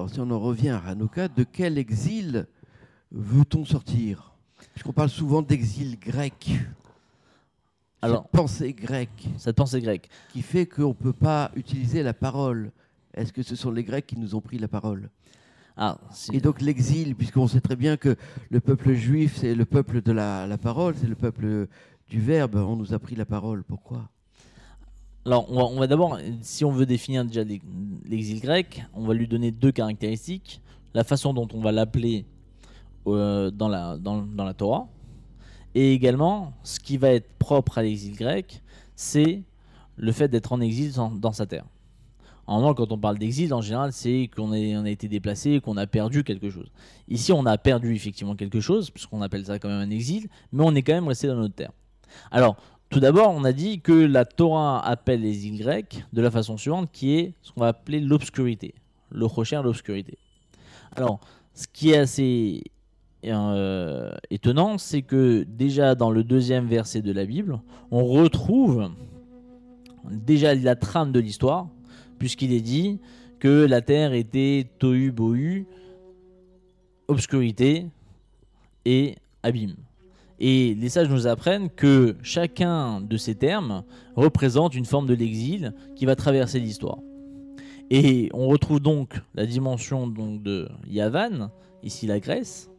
Alors, 0.00 0.08
si 0.08 0.18
on 0.18 0.30
en 0.30 0.38
revient 0.40 0.70
à 0.70 0.78
Hanouka, 0.78 1.28
de 1.28 1.44
quel 1.44 1.76
exil 1.76 2.46
veut-on 3.12 3.66
sortir? 3.66 4.32
Puisqu'on 4.72 4.94
parle 4.94 5.10
souvent 5.10 5.42
d'exil 5.42 5.98
grec. 6.00 6.52
Alors- 8.00 8.22
Cette 8.22 8.32
pensée 8.32 8.72
grecque 8.72 9.28
Cette 9.36 9.56
pensée 9.56 9.82
grecque. 9.82 10.08
qui 10.30 10.40
fait 10.40 10.64
qu'on 10.64 10.88
ne 10.88 10.92
peut 10.94 11.12
pas 11.12 11.50
utiliser 11.54 12.02
la 12.02 12.14
parole. 12.14 12.72
Est-ce 13.12 13.30
que 13.30 13.42
ce 13.42 13.54
sont 13.54 13.70
les 13.70 13.84
Grecs 13.84 14.06
qui 14.06 14.18
nous 14.18 14.34
ont 14.34 14.40
pris 14.40 14.56
la 14.56 14.68
parole? 14.68 15.10
Ah, 15.76 15.98
Et 16.32 16.40
donc 16.40 16.62
l'exil, 16.62 17.14
puisqu'on 17.14 17.46
sait 17.46 17.60
très 17.60 17.76
bien 17.76 17.98
que 17.98 18.16
le 18.48 18.60
peuple 18.60 18.94
juif, 18.94 19.36
c'est 19.36 19.54
le 19.54 19.66
peuple 19.66 20.00
de 20.00 20.12
la, 20.12 20.46
la 20.46 20.56
parole, 20.56 20.94
c'est 20.98 21.08
le 21.08 21.14
peuple 21.14 21.68
du 22.08 22.20
verbe, 22.20 22.54
on 22.56 22.76
nous 22.76 22.94
a 22.94 22.98
pris 22.98 23.16
la 23.16 23.26
parole. 23.26 23.64
Pourquoi? 23.64 24.08
Alors, 25.26 25.50
on 25.50 25.78
va, 25.78 25.86
d'abord, 25.86 26.18
si 26.40 26.64
on 26.64 26.70
veut 26.70 26.86
définir 26.86 27.24
déjà 27.24 27.44
l'ex- 27.44 27.64
l'exil 28.08 28.40
grec, 28.40 28.84
on 28.94 29.04
va 29.04 29.14
lui 29.14 29.28
donner 29.28 29.50
deux 29.50 29.72
caractéristiques. 29.72 30.60
La 30.94 31.04
façon 31.04 31.32
dont 31.34 31.46
on 31.54 31.60
va 31.60 31.72
l'appeler 31.72 32.24
euh, 33.06 33.50
dans, 33.50 33.68
la, 33.68 33.96
dans, 33.96 34.22
dans 34.22 34.44
la 34.44 34.54
Torah. 34.54 34.88
Et 35.74 35.92
également, 35.92 36.52
ce 36.64 36.80
qui 36.80 36.96
va 36.96 37.10
être 37.10 37.30
propre 37.38 37.78
à 37.78 37.82
l'exil 37.82 38.16
grec, 38.16 38.62
c'est 38.96 39.42
le 39.96 40.12
fait 40.12 40.28
d'être 40.28 40.52
en 40.52 40.60
exil 40.60 40.92
dans, 40.92 41.10
dans 41.10 41.32
sa 41.32 41.46
terre. 41.46 41.64
En 42.46 42.60
moment, 42.60 42.74
quand 42.74 42.90
on 42.90 42.98
parle 42.98 43.18
d'exil, 43.18 43.54
en 43.54 43.60
général, 43.60 43.92
c'est 43.92 44.28
qu'on 44.34 44.50
on 44.50 44.84
a 44.84 44.90
été 44.90 45.06
déplacé, 45.06 45.60
qu'on 45.60 45.76
a 45.76 45.86
perdu 45.86 46.24
quelque 46.24 46.50
chose. 46.50 46.72
Ici, 47.06 47.32
on 47.32 47.46
a 47.46 47.56
perdu 47.56 47.94
effectivement 47.94 48.34
quelque 48.34 48.60
chose, 48.60 48.90
puisqu'on 48.90 49.22
appelle 49.22 49.46
ça 49.46 49.60
quand 49.60 49.68
même 49.68 49.86
un 49.86 49.90
exil, 49.90 50.28
mais 50.50 50.64
on 50.64 50.74
est 50.74 50.82
quand 50.82 50.94
même 50.94 51.06
resté 51.06 51.28
dans 51.28 51.36
notre 51.36 51.54
terre. 51.54 51.70
Alors, 52.32 52.56
tout 52.90 52.98
d'abord, 52.98 53.30
on 53.30 53.44
a 53.44 53.52
dit 53.52 53.80
que 53.80 53.92
la 53.92 54.24
Torah 54.24 54.84
appelle 54.84 55.22
les 55.22 55.46
îles 55.46 55.58
grecques 55.60 56.04
de 56.12 56.20
la 56.20 56.30
façon 56.30 56.56
suivante, 56.56 56.90
qui 56.92 57.14
est 57.14 57.34
ce 57.40 57.52
qu'on 57.52 57.60
va 57.60 57.68
appeler 57.68 58.00
l'obscurité. 58.00 58.74
Le 59.10 59.26
rocher, 59.26 59.60
l'obscurité. 59.62 60.18
Alors, 60.96 61.20
ce 61.54 61.66
qui 61.72 61.90
est 61.90 61.98
assez 61.98 62.64
euh, 63.24 64.12
étonnant, 64.30 64.76
c'est 64.76 65.02
que 65.02 65.44
déjà 65.44 65.94
dans 65.94 66.10
le 66.10 66.24
deuxième 66.24 66.66
verset 66.66 67.00
de 67.00 67.12
la 67.12 67.24
Bible, 67.26 67.60
on 67.92 68.04
retrouve 68.04 68.90
déjà 70.10 70.54
la 70.56 70.74
trame 70.74 71.12
de 71.12 71.20
l'histoire, 71.20 71.68
puisqu'il 72.18 72.52
est 72.52 72.60
dit 72.60 72.98
que 73.38 73.66
la 73.66 73.82
terre 73.82 74.14
était 74.14 74.68
tohu 74.80 75.12
bohu, 75.12 75.66
obscurité 77.06 77.86
et 78.84 79.14
abîme. 79.44 79.76
Et 80.40 80.74
les 80.74 80.88
sages 80.88 81.08
nous 81.10 81.26
apprennent 81.26 81.68
que 81.68 82.16
chacun 82.22 83.00
de 83.02 83.16
ces 83.18 83.34
termes 83.34 83.82
représente 84.16 84.74
une 84.74 84.86
forme 84.86 85.06
de 85.06 85.14
l'exil 85.14 85.74
qui 85.96 86.06
va 86.06 86.16
traverser 86.16 86.58
l'histoire. 86.60 86.98
Et 87.90 88.30
on 88.32 88.46
retrouve 88.48 88.80
donc 88.80 89.20
la 89.34 89.44
dimension 89.46 90.06
donc 90.06 90.42
de 90.42 90.68
Yavan, 90.88 91.50
ici 91.82 92.06
la 92.06 92.20
Grèce, 92.20 92.70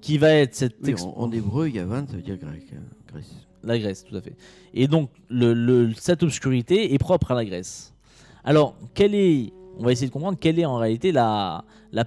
qui 0.00 0.18
va 0.18 0.30
être 0.32 0.54
cette 0.54 0.76
Oui, 0.82 0.94
en, 1.00 1.22
en 1.24 1.30
hébreu, 1.32 1.68
Yavan, 1.68 2.06
ça 2.08 2.16
veut 2.16 2.22
dire 2.22 2.38
grec. 2.38 2.64
hein, 2.74 2.80
Grèce. 3.12 3.34
la 3.62 3.78
Grèce, 3.78 4.04
tout 4.04 4.16
à 4.16 4.20
fait. 4.20 4.34
Et 4.74 4.88
donc, 4.88 5.10
le- 5.28 5.52
le- 5.54 5.92
cette 5.94 6.22
obscurité 6.22 6.94
est 6.94 6.98
propre 6.98 7.30
à 7.32 7.34
la 7.34 7.44
Grèce. 7.44 7.94
Alors, 8.44 8.74
quelle 8.94 9.14
est, 9.14 9.52
on 9.78 9.84
va 9.84 9.92
essayer 9.92 10.06
de 10.08 10.12
comprendre 10.12 10.38
quelle 10.40 10.58
est 10.58 10.64
en 10.64 10.76
réalité 10.78 11.12
la, 11.12 11.64
la, 11.92 12.04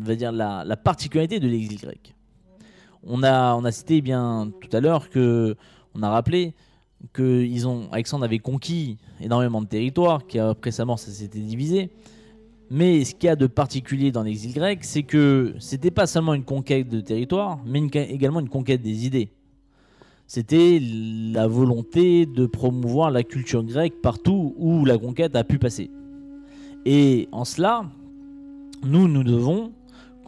on 0.00 0.04
va 0.04 0.14
dire 0.14 0.30
la, 0.32 0.64
la 0.64 0.76
particularité 0.76 1.40
de 1.40 1.48
l'exil 1.48 1.78
grec. 1.80 2.14
On 3.06 3.22
a, 3.22 3.54
on 3.56 3.64
a 3.64 3.72
cité 3.72 4.00
bien 4.00 4.50
tout 4.60 4.74
à 4.76 4.80
l'heure 4.80 5.10
que, 5.10 5.56
on 5.94 6.02
a 6.02 6.10
rappelé 6.10 6.54
que 7.12 7.42
ils 7.42 7.66
ont, 7.66 7.88
Alexandre 7.90 8.24
avait 8.24 8.38
conquis 8.38 8.96
énormément 9.20 9.60
de 9.60 9.66
territoires, 9.66 10.26
qui 10.26 10.38
a- 10.38 10.54
récemment 10.62 10.96
ça 10.96 11.10
s'était 11.10 11.40
divisé. 11.40 11.90
Mais 12.70 13.04
ce 13.04 13.14
qu'il 13.14 13.26
y 13.26 13.30
a 13.30 13.36
de 13.36 13.46
particulier 13.46 14.12
dans 14.12 14.22
l'exil 14.22 14.54
grec, 14.54 14.84
c'est 14.84 15.02
que 15.02 15.54
c'était 15.58 15.90
pas 15.90 16.06
seulement 16.06 16.32
une 16.34 16.44
conquête 16.44 16.88
de 16.88 17.00
territoire, 17.00 17.58
mais 17.66 17.80
également 17.80 18.40
une 18.40 18.48
conquête 18.48 18.82
des 18.82 19.06
idées 19.06 19.30
c'était 20.28 20.80
la 20.80 21.46
volonté 21.46 22.24
de 22.24 22.46
promouvoir 22.46 23.10
la 23.10 23.22
culture 23.22 23.62
grecque 23.62 24.00
partout 24.00 24.54
où 24.56 24.86
la 24.86 24.96
conquête 24.96 25.36
a 25.36 25.44
pu 25.44 25.58
passer. 25.58 25.90
Et 26.86 27.28
en 27.32 27.44
cela, 27.44 27.84
nous, 28.82 29.08
nous 29.08 29.24
devons 29.24 29.72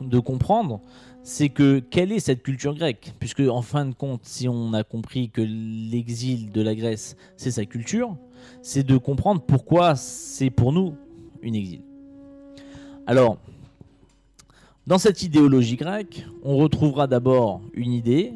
de 0.02 0.18
comprendre, 0.18 0.80
c'est 1.24 1.48
que 1.48 1.78
quelle 1.80 2.12
est 2.12 2.20
cette 2.20 2.42
culture 2.42 2.74
grecque? 2.74 3.14
Puisque 3.18 3.40
en 3.40 3.62
fin 3.62 3.86
de 3.86 3.94
compte, 3.94 4.20
si 4.24 4.46
on 4.46 4.74
a 4.74 4.84
compris 4.84 5.30
que 5.30 5.40
l'exil 5.40 6.52
de 6.52 6.60
la 6.60 6.74
Grèce, 6.74 7.16
c'est 7.38 7.50
sa 7.50 7.64
culture, 7.64 8.14
c'est 8.62 8.82
de 8.82 8.98
comprendre 8.98 9.40
pourquoi 9.40 9.96
c'est 9.96 10.50
pour 10.50 10.72
nous 10.72 10.94
une 11.42 11.54
exil. 11.54 11.80
Alors, 13.06 13.38
dans 14.86 14.98
cette 14.98 15.22
idéologie 15.22 15.76
grecque, 15.76 16.26
on 16.42 16.58
retrouvera 16.58 17.06
d'abord 17.06 17.62
une 17.72 17.92
idée 17.92 18.34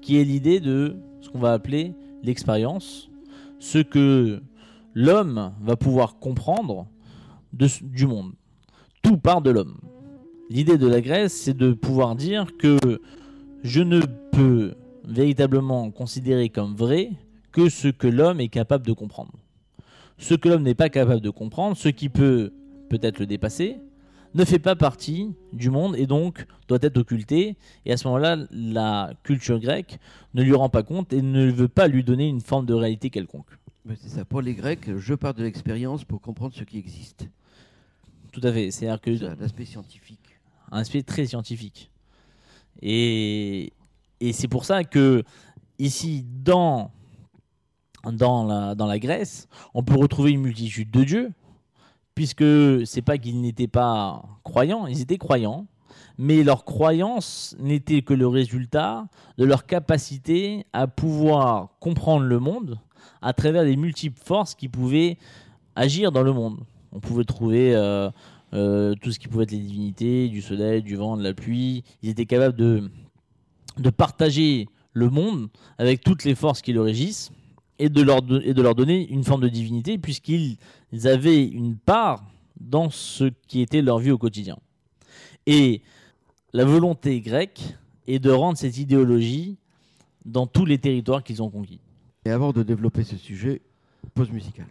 qui 0.00 0.18
est 0.18 0.24
l'idée 0.24 0.60
de 0.60 0.96
ce 1.20 1.28
qu'on 1.28 1.40
va 1.40 1.52
appeler 1.52 1.92
l'expérience, 2.22 3.10
ce 3.58 3.78
que 3.78 4.42
l'homme 4.94 5.52
va 5.60 5.76
pouvoir 5.76 6.18
comprendre 6.18 6.86
du 7.52 8.06
monde. 8.06 8.32
Tout 9.02 9.18
part 9.18 9.42
de 9.42 9.50
l'homme. 9.50 9.78
L'idée 10.50 10.78
de 10.78 10.88
la 10.88 11.00
Grèce, 11.00 11.32
c'est 11.32 11.56
de 11.56 11.72
pouvoir 11.72 12.16
dire 12.16 12.56
que 12.58 12.76
je 13.62 13.82
ne 13.82 14.00
peux 14.32 14.74
véritablement 15.04 15.92
considérer 15.92 16.48
comme 16.48 16.74
vrai 16.74 17.12
que 17.52 17.68
ce 17.68 17.86
que 17.86 18.08
l'homme 18.08 18.40
est 18.40 18.48
capable 18.48 18.84
de 18.84 18.92
comprendre. 18.92 19.30
Ce 20.18 20.34
que 20.34 20.48
l'homme 20.48 20.64
n'est 20.64 20.74
pas 20.74 20.88
capable 20.88 21.20
de 21.20 21.30
comprendre, 21.30 21.76
ce 21.76 21.88
qui 21.88 22.08
peut 22.08 22.52
peut-être 22.88 23.20
le 23.20 23.26
dépasser, 23.26 23.76
ne 24.34 24.44
fait 24.44 24.58
pas 24.58 24.74
partie 24.74 25.30
du 25.52 25.70
monde 25.70 25.94
et 25.96 26.08
donc 26.08 26.44
doit 26.66 26.80
être 26.82 26.96
occulté. 26.96 27.56
Et 27.86 27.92
à 27.92 27.96
ce 27.96 28.08
moment-là, 28.08 28.36
la 28.50 29.12
culture 29.22 29.60
grecque 29.60 30.00
ne 30.34 30.42
lui 30.42 30.54
rend 30.54 30.68
pas 30.68 30.82
compte 30.82 31.12
et 31.12 31.22
ne 31.22 31.48
veut 31.48 31.68
pas 31.68 31.86
lui 31.86 32.02
donner 32.02 32.26
une 32.26 32.40
forme 32.40 32.66
de 32.66 32.74
réalité 32.74 33.08
quelconque. 33.08 33.56
Mais 33.84 33.94
c'est 33.94 34.08
ça. 34.08 34.24
Pour 34.24 34.42
les 34.42 34.54
Grecs, 34.54 34.96
je 34.96 35.14
pars 35.14 35.32
de 35.32 35.44
l'expérience 35.44 36.02
pour 36.02 36.20
comprendre 36.20 36.56
ce 36.56 36.64
qui 36.64 36.76
existe. 36.76 37.28
Tout 38.32 38.40
à 38.42 38.52
fait. 38.52 38.72
C'est-à-dire 38.72 39.00
que 39.00 39.10
l'aspect 39.40 39.64
scientifique. 39.64 40.29
Un 40.70 40.78
aspect 40.78 41.02
très 41.02 41.26
scientifique. 41.26 41.90
Et, 42.82 43.72
et 44.20 44.32
c'est 44.32 44.48
pour 44.48 44.64
ça 44.64 44.84
que 44.84 45.22
ici, 45.78 46.24
dans, 46.44 46.90
dans, 48.04 48.44
la, 48.44 48.74
dans 48.74 48.86
la 48.86 48.98
Grèce, 48.98 49.48
on 49.74 49.82
peut 49.82 49.96
retrouver 49.96 50.30
une 50.32 50.42
multitude 50.42 50.90
de 50.90 51.04
dieux, 51.04 51.32
puisque 52.14 52.44
c'est 52.86 53.02
pas 53.02 53.18
qu'ils 53.18 53.40
n'étaient 53.40 53.68
pas 53.68 54.22
croyants, 54.44 54.86
ils 54.86 55.00
étaient 55.00 55.18
croyants, 55.18 55.66
mais 56.18 56.42
leur 56.42 56.64
croyance 56.64 57.56
n'était 57.58 58.02
que 58.02 58.12
le 58.12 58.28
résultat 58.28 59.06
de 59.38 59.44
leur 59.44 59.64
capacité 59.64 60.66
à 60.72 60.86
pouvoir 60.86 61.70
comprendre 61.80 62.26
le 62.26 62.38
monde 62.38 62.78
à 63.22 63.32
travers 63.32 63.64
les 63.64 63.76
multiples 63.76 64.20
forces 64.22 64.54
qui 64.54 64.68
pouvaient 64.68 65.16
agir 65.76 66.12
dans 66.12 66.22
le 66.22 66.32
monde. 66.32 66.60
On 66.92 67.00
pouvait 67.00 67.24
trouver 67.24 67.74
euh, 67.74 68.10
euh, 68.52 68.94
tout 69.00 69.12
ce 69.12 69.18
qui 69.18 69.28
pouvait 69.28 69.44
être 69.44 69.52
les 69.52 69.58
divinités, 69.58 70.28
du 70.28 70.42
soleil, 70.42 70.82
du 70.82 70.96
vent, 70.96 71.16
de 71.16 71.22
la 71.22 71.34
pluie. 71.34 71.84
Ils 72.02 72.10
étaient 72.10 72.26
capables 72.26 72.56
de, 72.56 72.90
de 73.78 73.90
partager 73.90 74.68
le 74.92 75.08
monde 75.08 75.48
avec 75.78 76.02
toutes 76.02 76.24
les 76.24 76.34
forces 76.34 76.62
qui 76.62 76.72
le 76.72 76.82
régissent 76.82 77.30
et 77.78 77.88
de 77.88 78.02
leur, 78.02 78.18
et 78.42 78.54
de 78.54 78.62
leur 78.62 78.74
donner 78.74 79.08
une 79.08 79.24
forme 79.24 79.40
de 79.42 79.48
divinité 79.48 79.98
puisqu'ils 79.98 80.58
avaient 81.04 81.44
une 81.44 81.76
part 81.76 82.24
dans 82.60 82.90
ce 82.90 83.24
qui 83.46 83.60
était 83.60 83.82
leur 83.82 83.98
vie 83.98 84.10
au 84.10 84.18
quotidien. 84.18 84.58
Et 85.46 85.82
la 86.52 86.64
volonté 86.64 87.20
grecque 87.20 87.74
est 88.06 88.18
de 88.18 88.30
rendre 88.30 88.58
cette 88.58 88.76
idéologie 88.76 89.56
dans 90.24 90.46
tous 90.46 90.66
les 90.66 90.78
territoires 90.78 91.22
qu'ils 91.22 91.42
ont 91.42 91.50
conquis. 91.50 91.80
Et 92.24 92.30
avant 92.30 92.52
de 92.52 92.62
développer 92.62 93.04
ce 93.04 93.16
sujet, 93.16 93.62
pause 94.14 94.30
musicale. 94.30 94.66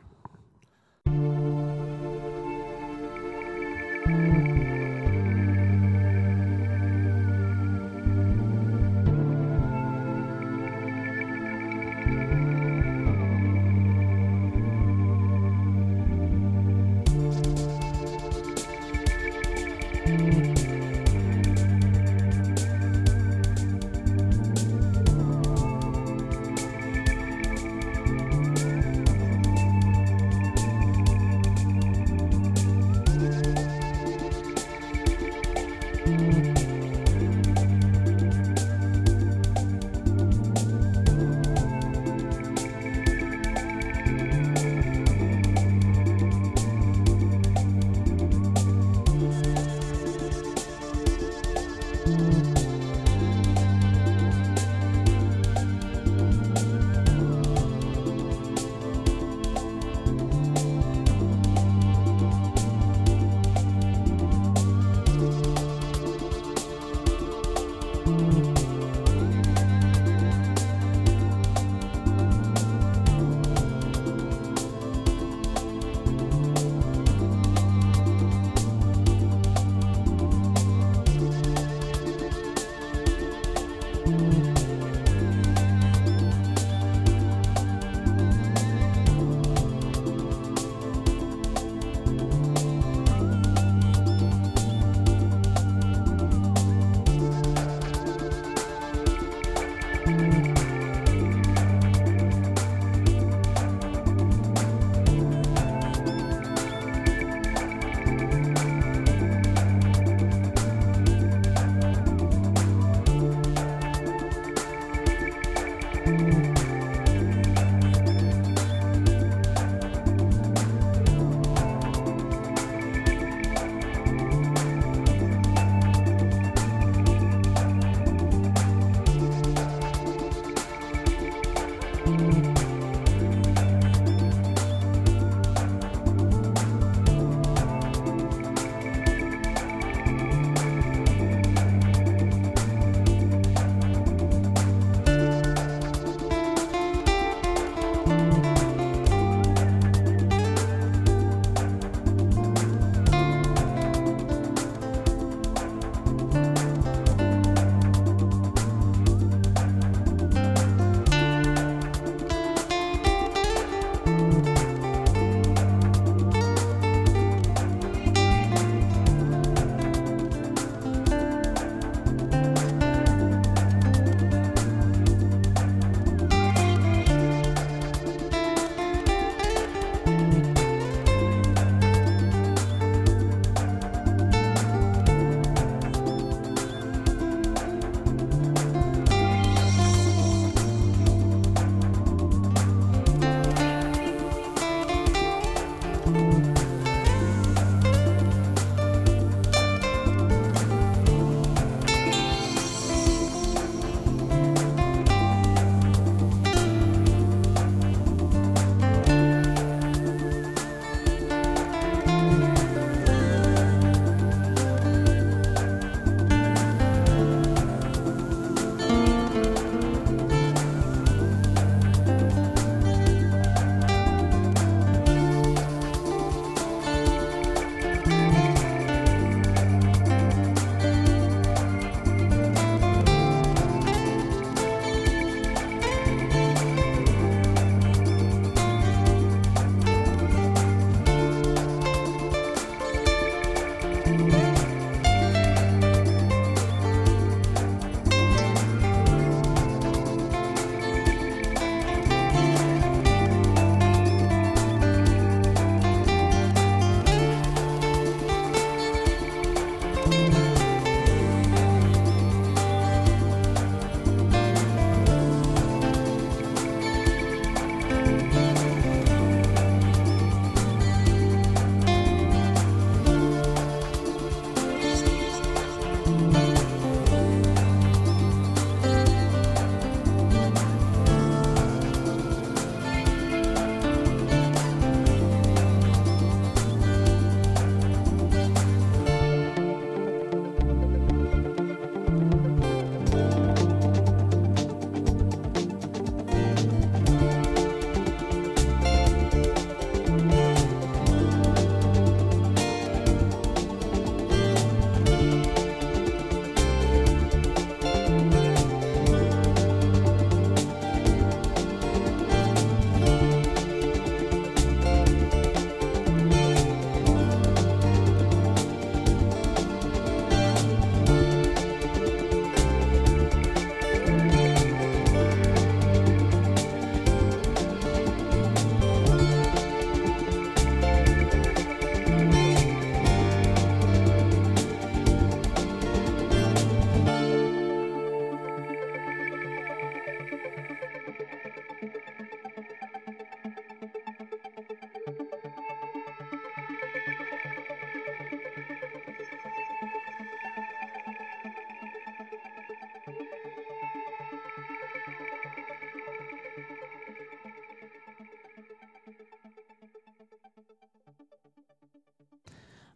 Thank 4.10 4.44
you. 4.44 4.49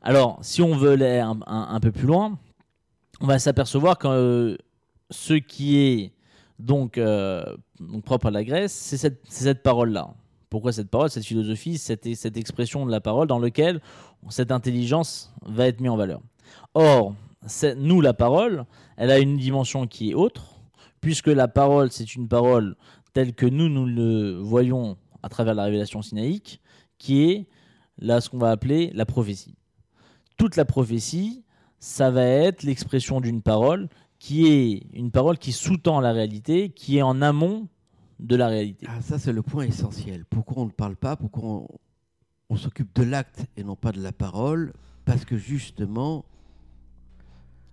Alors, 0.06 0.38
si 0.41 0.62
on 0.62 0.76
veut 0.76 0.91
aller 0.91 1.20
un, 1.47 1.80
peu 1.80 1.93
plus 1.93 2.08
loin, 2.08 2.38
on 3.22 3.26
va 3.26 3.39
s'apercevoir 3.39 3.97
que 3.97 4.08
euh, 4.08 4.58
ce 5.10 5.34
qui 5.34 5.78
est 5.78 6.12
donc, 6.60 6.97
euh, 6.97 7.43
donc 7.80 8.04
propre 8.04 8.28
à 8.28 8.32
la 8.32 8.43
Grèce, 8.43 8.74
c'est 8.74 8.97
cette, 8.97 9.64
parole-là. 9.64 10.14
Pourquoi 10.49 10.74
cette 10.74 10.89
parole, 10.89 11.10
cette 11.10 11.24
philosophie, 11.24 11.78
cette, 11.78 12.06
expression 12.06 12.86
de 12.86 12.91
la 12.91 12.99
parole 12.99 13.28
dans 13.28 13.39
laquelle 13.39 13.82
cette 14.28 14.51
intelligence 14.51 15.34
va 15.45 15.68
être 15.68 15.80
mise 15.80 15.91
en 15.91 15.95
valeur? 15.95 16.20
Or, 16.74 17.16
nous, 17.78 18.01
la 18.01 18.14
parole, 18.14 18.66
elle 18.97 19.10
a 19.10 19.20
une 19.20 19.38
dimension 19.38 19.88
qui 19.88 20.12
est 20.12 20.16
autre, 20.16 20.60
puisque 20.99 21.28
la 21.28 21.47
parole, 21.47 21.91
c'est 21.91 22.16
une 22.16 22.28
parole 22.28 22.76
telle 23.14 23.34
que 23.34 23.45
nous, 23.45 23.70
nous 23.70 23.86
le 23.86 24.38
voyons 24.38 24.97
à 25.22 25.30
travers 25.30 25.54
la 25.54 25.64
révélation 25.64 26.01
sinaïque, 26.01 26.60
qui 26.97 27.24
est 27.24 27.47
là 27.99 28.20
ce 28.20 28.30
qu'on 28.30 28.38
va 28.38 28.51
appeler 28.51 28.91
la 28.93 29.06
prophétie. 29.06 29.56
Toute 30.38 30.56
la 30.56 30.66
prophétie, 30.66 31.44
ça 31.80 32.12
va 32.12 32.24
être 32.26 32.64
l'expression 32.64 33.22
d'une 33.22 33.42
parole 33.42 33.90
qui 34.20 34.48
est 34.48 34.84
une 34.94 35.12
parole 35.12 35.38
qui 35.38 35.52
sous-tend 35.52 36.00
la 36.00 36.14
réalité, 36.14 36.70
qui 36.70 36.98
est 36.98 37.02
en 37.02 37.22
amont 37.22 37.68
de 38.20 38.36
la 38.38 38.48
réalité. 38.48 38.86
Ah, 38.90 39.02
ça, 39.02 39.20
c'est 39.20 39.34
le 39.34 39.42
point 39.42 39.66
essentiel. 39.66 40.24
Pourquoi 40.30 40.64
on 40.64 40.68
ne 40.68 40.72
parle 40.72 40.96
pas? 40.96 41.18
Pourquoi 41.18 41.44
on, 41.44 41.68
on 42.50 42.56
s'occupe 42.56 42.96
de 42.96 43.04
l'acte 43.04 43.46
et 43.58 43.64
non 43.66 43.76
pas 43.76 43.92
de 43.92 44.02
la 44.02 44.14
parole? 44.14 44.72
Parce 45.06 45.26
que 45.26 45.38
justement, 45.38 46.24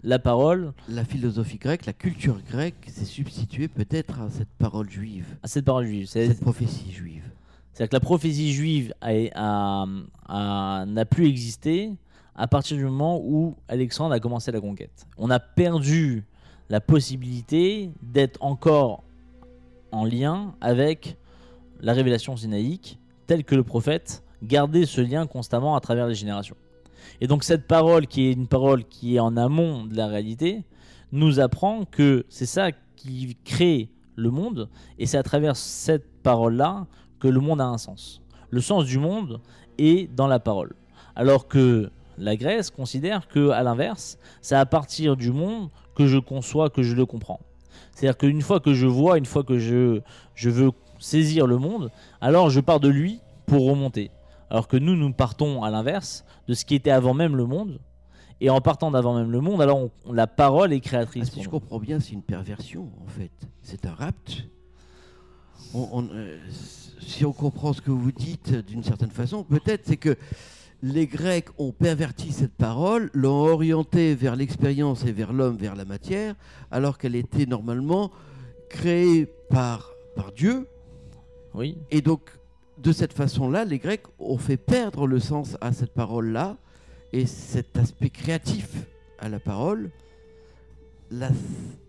La 0.03 0.19
parole, 0.19 0.73
la 0.89 1.05
philosophie 1.05 1.59
grecque, 1.59 1.85
la 1.85 1.93
culture 1.93 2.41
grecque 2.51 2.87
s'est 2.89 3.05
substituée 3.05 3.69
peut-être 3.69 4.19
à 4.21 4.31
cette 4.31 4.49
parole 4.59 4.89
juive, 4.89 5.27
à 5.43 5.47
cette 5.47 5.67
parole 5.67 5.85
juive, 5.87 6.07
c'est- 6.07 6.27
cette 6.27 6.41
prophétie 6.41 6.91
juive. 6.91 7.23
C'est-à-dire 7.75 7.91
que 7.91 7.97
la 7.97 8.01
prophétie 8.01 8.53
juive 8.55 8.95
n'a 9.03 9.85
plus 11.05 11.29
existé 11.29 11.93
à 12.35 12.47
partir 12.47 12.76
du 12.76 12.85
moment 12.85 13.20
où 13.22 13.57
Alexandre 13.68 14.12
a 14.14 14.20
commencé 14.20 14.53
la 14.53 14.61
conquête. 14.61 15.07
On 15.18 15.31
a 15.31 15.39
perdu 15.39 16.24
la 16.68 16.81
possibilité 16.81 17.93
d'être 18.03 18.43
encore 18.43 19.03
en 19.93 20.05
lien 20.05 20.55
avec 20.61 21.16
la 21.81 21.93
révélation 21.93 22.37
sinaïque, 22.37 22.99
telle 23.26 23.45
que 23.45 23.55
le 23.55 23.64
prophète 23.64 24.22
gardait 24.43 24.87
ce 24.87 25.01
lien 25.01 25.26
constamment 25.26 25.76
à 25.76 25.81
travers 25.81 26.07
les 26.07 26.14
générations. 26.14 26.57
Et 27.20 27.26
donc 27.26 27.45
cette 27.45 27.66
parole, 27.66 28.07
qui 28.07 28.26
est 28.26 28.33
une 28.33 28.47
parole 28.47 28.85
qui 28.85 29.16
est 29.16 29.20
en 29.20 29.37
amont 29.37 29.85
de 29.85 29.97
la 29.97 30.07
réalité, 30.07 30.64
nous 31.12 31.41
apprend 31.41 31.85
que 31.85 32.24
c'est 32.28 32.47
ça 32.47 32.70
qui 32.97 33.37
crée 33.45 33.91
le 34.16 34.31
monde, 34.31 34.68
et 34.99 35.07
c'est 35.07 35.18
à 35.18 35.22
travers 35.22 35.57
cette 35.57 36.22
parole-là 36.22 36.87
que 37.18 37.28
le 37.28 37.41
monde 37.41 37.61
a 37.61 37.66
un 37.66 37.78
sens. 37.78 38.22
Le 38.51 38.61
sens 38.61 38.85
du 38.85 38.99
monde 38.99 39.41
est 39.78 40.12
dans 40.14 40.26
la 40.26 40.41
parole. 40.41 40.74
Alors 41.16 41.49
que 41.49 41.91
la 42.21 42.37
Grèce 42.37 42.71
considère 42.71 43.27
que, 43.29 43.51
à 43.51 43.62
l'inverse, 43.62 44.18
c'est 44.43 44.55
à 44.55 44.66
partir 44.66 45.16
du 45.16 45.33
monde 45.33 45.71
que 45.97 46.07
je 46.07 46.18
conçois, 46.18 46.71
que 46.71 46.83
je 46.83 46.95
le 46.95 47.07
comprends. 47.07 47.41
C'est-à-dire 47.95 48.16
qu'une 48.18 48.43
fois 48.43 48.61
que 48.61 48.75
je 48.75 48.87
vois, 48.87 49.18
une 49.18 49.27
fois 49.27 49.43
que 49.43 49.59
je, 49.59 50.01
je 50.35 50.51
veux 50.51 50.71
saisir 50.99 51.47
le 51.47 51.57
monde, 51.59 51.91
alors 52.21 52.51
je 52.51 52.61
pars 52.61 52.81
de 52.81 52.89
lui 52.89 53.21
pour 53.47 53.66
remonter. 53.66 54.11
Alors 54.51 54.68
que 54.68 54.77
nous, 54.77 54.97
nous 54.97 55.12
partons 55.12 55.62
à 55.62 55.71
l'inverse 55.71 56.25
de 56.49 56.55
ce 56.55 56.64
qui 56.64 56.75
était 56.75 56.91
avant 56.91 57.14
même 57.14 57.37
le 57.37 57.47
monde. 57.47 57.81
Et 58.43 58.49
en 58.49 58.61
partant 58.61 58.91
d'avant 58.91 59.14
même 59.14 59.31
le 59.31 59.41
monde, 59.41 59.61
alors 59.61 59.91
on- 60.07 60.12
la 60.12 60.27
parole 60.27 60.73
est 60.73 60.77
Ah, 60.77 60.81
créatrice. 60.81 61.27
si 61.27 61.31
pour 61.33 61.43
je 61.43 61.49
nous. 61.49 61.51
comprends 61.53 61.79
bien, 61.79 62.01
c'est 62.01 62.12
une 62.12 62.23
perversion 62.23 62.91
en 63.05 63.09
fait. 63.09 63.31
C'est 63.62 63.85
un 63.87 63.93
rapt. 63.93 64.45
On- 65.75 65.89
on, 65.93 66.09
euh, 66.12 66.39
si 67.01 67.25
on 67.25 67.33
comprend 67.33 67.73
ce 67.73 67.81
que 67.83 67.91
vous 67.91 68.12
dites 68.12 68.55
d'une 68.66 68.83
certaine 68.83 69.11
façon, 69.11 69.45
peut-être 69.45 69.83
c'est 69.85 69.97
que 69.99 70.16
les 70.83 71.07
Grecs 71.07 71.49
ont 71.59 71.72
perverti 71.72 72.33
cette 72.33 72.55
parole, 72.55 73.11
l'ont 73.12 73.47
orientée 73.47 74.14
vers 74.14 74.37
l'expérience 74.37 75.05
et 75.05 75.12
vers 75.12 75.33
l'homme, 75.33 75.57
vers 75.57 75.76
la 75.76 75.85
matière, 75.85 76.35
alors 76.70 76.97
qu'elle 76.99 77.16
était 77.16 77.47
normalement 77.47 78.11
créée 78.68 79.26
par, 79.51 79.93
par 80.16 80.33
Dieu. 80.33 80.66
Oui, 81.55 81.76
Et 81.91 82.01
donc, 82.01 82.31
de 82.78 82.93
cette 82.93 83.12
façon-là, 83.12 83.64
les 83.64 83.78
Grecs 83.78 84.05
ont 84.18 84.39
fait 84.39 84.57
perdre 84.57 85.07
le 85.07 85.20
sens 85.20 85.59
à 85.61 85.72
cette 85.72 85.93
parole-là 85.93 86.57
et 87.12 87.26
cet 87.26 87.76
aspect 87.76 88.11
créatif 88.11 88.68
à 89.18 89.28
la 89.28 89.41
parole, 89.41 89.91
la, 91.11 91.28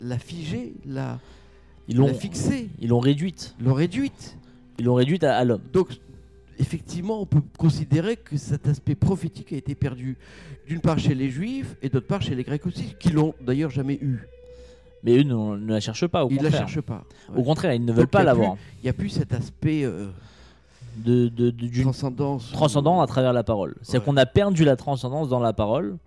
la 0.02 0.18
figer, 0.18 0.74
la, 0.86 1.20
ils 1.88 1.98
l'ont 1.98 2.14
fixer, 2.14 2.70
ils 2.80 2.90
l'ont 2.90 3.00
réduite. 3.00 3.56
l'ont 3.64 3.74
réduite. 3.74 4.38
Ils 4.80 4.86
l'ont 4.86 4.96
réduite 4.96 5.24
à, 5.24 5.38
à 5.38 5.44
l'homme. 5.46 5.62
Donc, 5.72 5.90
effectivement, 6.62 7.20
on 7.22 7.26
peut 7.26 7.42
considérer 7.58 8.16
que 8.16 8.38
cet 8.38 8.68
aspect 8.68 8.96
prophétique 8.96 9.52
a 9.52 9.58
été 9.58 9.76
perdu, 9.76 10.18
d'une 10.68 10.80
part 10.80 11.00
chez 11.00 11.16
les 11.16 11.30
Juifs 11.30 11.76
et 11.82 11.90
d'autre 11.90 12.08
part 12.08 12.22
chez 12.22 12.36
les 12.36 12.44
Grecs 12.44 12.66
aussi, 12.66 12.96
qui 13.00 13.10
l'ont 13.10 13.34
d'ailleurs 13.42 13.72
jamais 13.72 13.96
eu. 13.96 14.20
Mais 15.04 15.18
eux 15.18 15.24
ne, 15.24 15.58
ne 15.58 15.74
la 15.74 15.80
cherchent 15.80 16.08
pas, 16.08 16.24
au 16.26 16.30
Ils 16.30 16.38
ne 16.38 16.44
la 16.44 16.50
contraire. 16.50 16.68
cherchent 16.70 16.86
pas. 16.86 17.04
Au 17.36 17.44
contraire, 17.44 17.74
ils 17.74 17.84
ne 17.84 17.92
veulent 17.92 18.04
Donc, 18.04 18.12
pas 18.12 18.24
l'avoir. 18.24 18.56
Il 18.80 18.84
n'y 18.84 18.90
a 18.90 18.94
plus 18.94 19.10
cet 19.10 19.34
aspect 19.34 19.84
euh, 19.84 20.08
De, 20.98 21.28
de, 21.30 21.52
transcendance. 21.82 22.52
transcendance 22.52 23.04
à 23.04 23.08
travers 23.08 23.34
la 23.34 23.44
parole. 23.44 23.76
C'est-à-dire 23.82 24.02
Ouais. 24.08 24.14
qu'on 24.14 24.18
a 24.18 24.26
perdu 24.28 24.64
la 24.64 24.76
transcendance 24.76 25.28
dans 25.30 25.40
la 25.40 25.54
parole. 25.54 25.98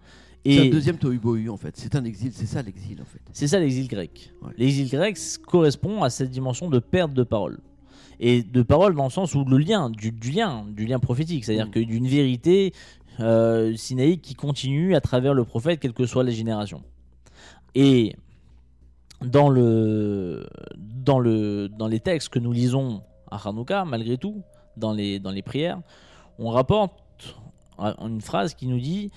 C'est 0.46 0.60
un 0.68 0.70
deuxième 0.70 0.98
tohu 0.98 1.48
en 1.48 1.56
fait. 1.56 1.74
C'est 1.76 1.96
un 1.96 2.04
exil, 2.04 2.30
c'est 2.34 2.44
ça 2.46 2.60
l'exil 2.62 3.00
en 3.00 3.04
fait. 3.06 3.18
c'est 3.32 3.48
ça 3.48 3.58
l'exil 3.58 3.88
grec. 3.88 4.30
Ouais. 4.42 4.52
L'exil 4.58 4.88
grec 4.90 5.18
correspond 5.46 6.02
à 6.02 6.10
cette 6.10 6.30
dimension 6.30 6.68
de 6.68 6.78
perte 6.78 7.14
de 7.14 7.22
parole. 7.24 7.58
Et 8.20 8.42
de 8.42 8.62
parole 8.62 8.94
dans 8.94 9.04
le 9.04 9.10
sens 9.10 9.34
où 9.34 9.44
le 9.44 9.58
lien, 9.58 9.90
du, 9.90 10.12
du 10.12 10.30
lien, 10.30 10.64
du 10.68 10.86
lien 10.86 10.98
prophétique, 10.98 11.44
c'est-à-dire 11.44 11.66
Mm. 11.66 11.70
que 11.70 11.80
d'une 11.80 12.06
vérité 12.06 12.72
euh, 13.20 13.74
sinaïque 13.76 14.22
qui 14.22 14.34
continue 14.34 14.94
à 14.94 15.00
travers 15.00 15.34
le 15.34 15.44
prophète, 15.44 15.80
quelles 15.80 15.92
que 15.92 16.06
soient 16.06 16.24
les 16.24 16.32
générations. 16.32 16.82
Et 17.74 18.16
dans, 19.20 19.48
le, 19.48 20.46
dans, 20.76 21.18
le, 21.18 21.68
dans 21.68 21.88
les 21.88 22.00
textes 22.00 22.28
que 22.28 22.38
nous 22.38 22.52
lisons 22.52 23.02
à 23.30 23.36
Hanouka, 23.48 23.84
malgré 23.84 24.18
tout, 24.18 24.42
dans 24.76 24.92
les, 24.92 25.18
dans 25.18 25.30
les 25.30 25.42
prières, 25.42 25.80
on 26.38 26.50
rapporte 26.50 26.94
une 27.78 28.20
phrase 28.20 28.54
qui 28.54 28.66
nous 28.66 28.80
dit 28.80 29.10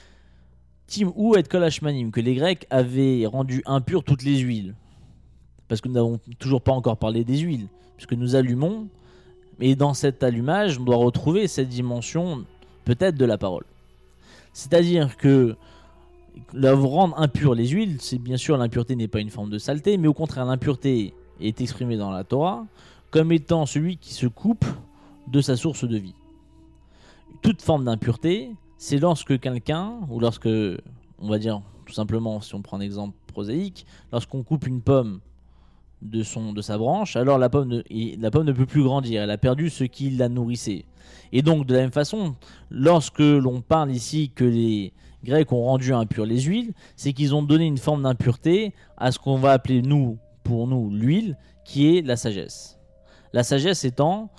Tim 0.88 1.12
ou 1.16 1.36
et 1.36 1.44
kol 1.44 1.68
que 2.12 2.22
les 2.22 2.36
Grecs 2.36 2.66
avaient 2.70 3.26
rendu 3.26 3.62
impures 3.66 4.04
toutes 4.04 4.24
les 4.24 4.38
huiles. 4.38 4.76
Parce 5.68 5.82
que 5.82 5.88
nous 5.88 5.96
n'avons 5.96 6.20
toujours 6.40 6.62
pas 6.62 6.72
encore 6.72 6.98
parlé 6.98 7.24
des 7.24 7.40
huiles, 7.40 7.68
puisque 7.98 8.14
nous 8.14 8.36
allumons, 8.36 8.88
mais 9.60 9.76
dans 9.76 9.94
cet 9.94 10.24
allumage, 10.24 10.80
on 10.80 10.84
doit 10.84 10.98
retrouver 10.98 11.48
cette 11.48 11.70
dimension 11.70 12.46
peut-être 12.86 13.16
de 13.16 13.26
la 13.26 13.38
parole. 13.38 13.66
C'est-à-dire 14.54 15.18
que 15.18 15.56
la 16.54 16.74
rendre 16.74 17.20
impure 17.20 17.56
les 17.56 17.68
huiles, 17.68 17.98
c'est 18.00 18.18
bien 18.18 18.38
sûr 18.38 18.58
l'impureté 18.58 18.96
n'est 18.96 19.08
pas 19.08 19.20
une 19.20 19.30
forme 19.30 19.50
de 19.50 19.58
saleté, 19.58 19.98
mais 19.98 20.08
au 20.08 20.14
contraire 20.14 20.46
l'impureté 20.46 21.14
est 21.42 21.62
exprimée 21.62 21.98
dans 21.98 22.12
la 22.12 22.24
Torah 22.24 22.66
comme 23.12 23.32
étant 23.32 23.66
celui 23.66 23.98
qui 23.98 24.14
se 24.14 24.28
coupe 24.28 24.66
de 25.28 25.42
sa 25.42 25.56
source 25.56 25.86
de 25.86 25.98
vie. 25.98 26.16
Toute 27.42 27.62
forme 27.62 27.86
d'impureté, 27.86 28.52
c'est 28.78 28.98
lorsque 28.98 29.40
quelqu'un, 29.40 29.94
ou 30.10 30.20
lorsque, 30.20 30.48
on 30.48 31.30
va 31.30 31.40
dire 31.40 31.62
tout 31.86 31.94
simplement, 31.94 32.42
si 32.42 32.54
on 32.56 32.62
prend 32.62 32.78
un 32.78 32.82
exemple 32.82 33.16
prosaïque, 33.28 33.86
lorsqu'on 34.12 34.44
coupe 34.44 34.68
une 34.68 34.82
pomme 34.82 35.20
de, 36.02 36.24
son, 36.24 36.54
de 36.54 36.62
sa 36.62 36.78
branche, 36.78 37.16
alors 37.16 37.38
la 37.38 37.50
pomme, 37.50 37.70
ne, 37.70 37.82
la 38.22 38.32
pomme 38.32 38.46
ne 38.46 38.52
peut 38.52 38.66
plus 38.66 38.84
grandir, 38.84 39.24
elle 39.24 39.32
a 39.32 39.38
perdu 39.38 39.70
ce 39.70 39.84
qui 39.84 40.10
la 40.12 40.30
nourrissait. 40.30 40.86
Et 41.32 41.42
donc, 41.42 41.66
de 41.66 41.74
la 41.74 41.82
même 41.82 41.92
façon, 41.92 42.36
lorsque 42.70 43.20
l'on 43.20 43.62
parle 43.62 43.92
ici 43.92 44.32
que 44.34 44.44
les 44.44 44.94
Grecs 45.24 45.52
ont 45.52 45.64
rendu 45.64 45.94
impures 45.94 46.26
les 46.26 46.42
huiles, 46.42 46.74
c'est 46.96 47.14
qu'ils 47.14 47.36
ont 47.36 47.42
donné 47.44 47.66
une 47.66 47.78
forme 47.78 48.04
d'impureté 48.04 48.74
à 48.98 49.12
ce 49.12 49.20
qu'on 49.20 49.38
va 49.38 49.52
appeler, 49.52 49.82
nous, 49.82 50.18
pour 50.44 50.68
nous, 50.68 50.90
l'huile, 50.90 51.38
qui 51.66 51.98
est 51.98 52.02
la 52.02 52.16
sagesse. 52.16 52.80
La 53.34 53.44
sagesse 53.44 53.84
étant, 53.84 54.30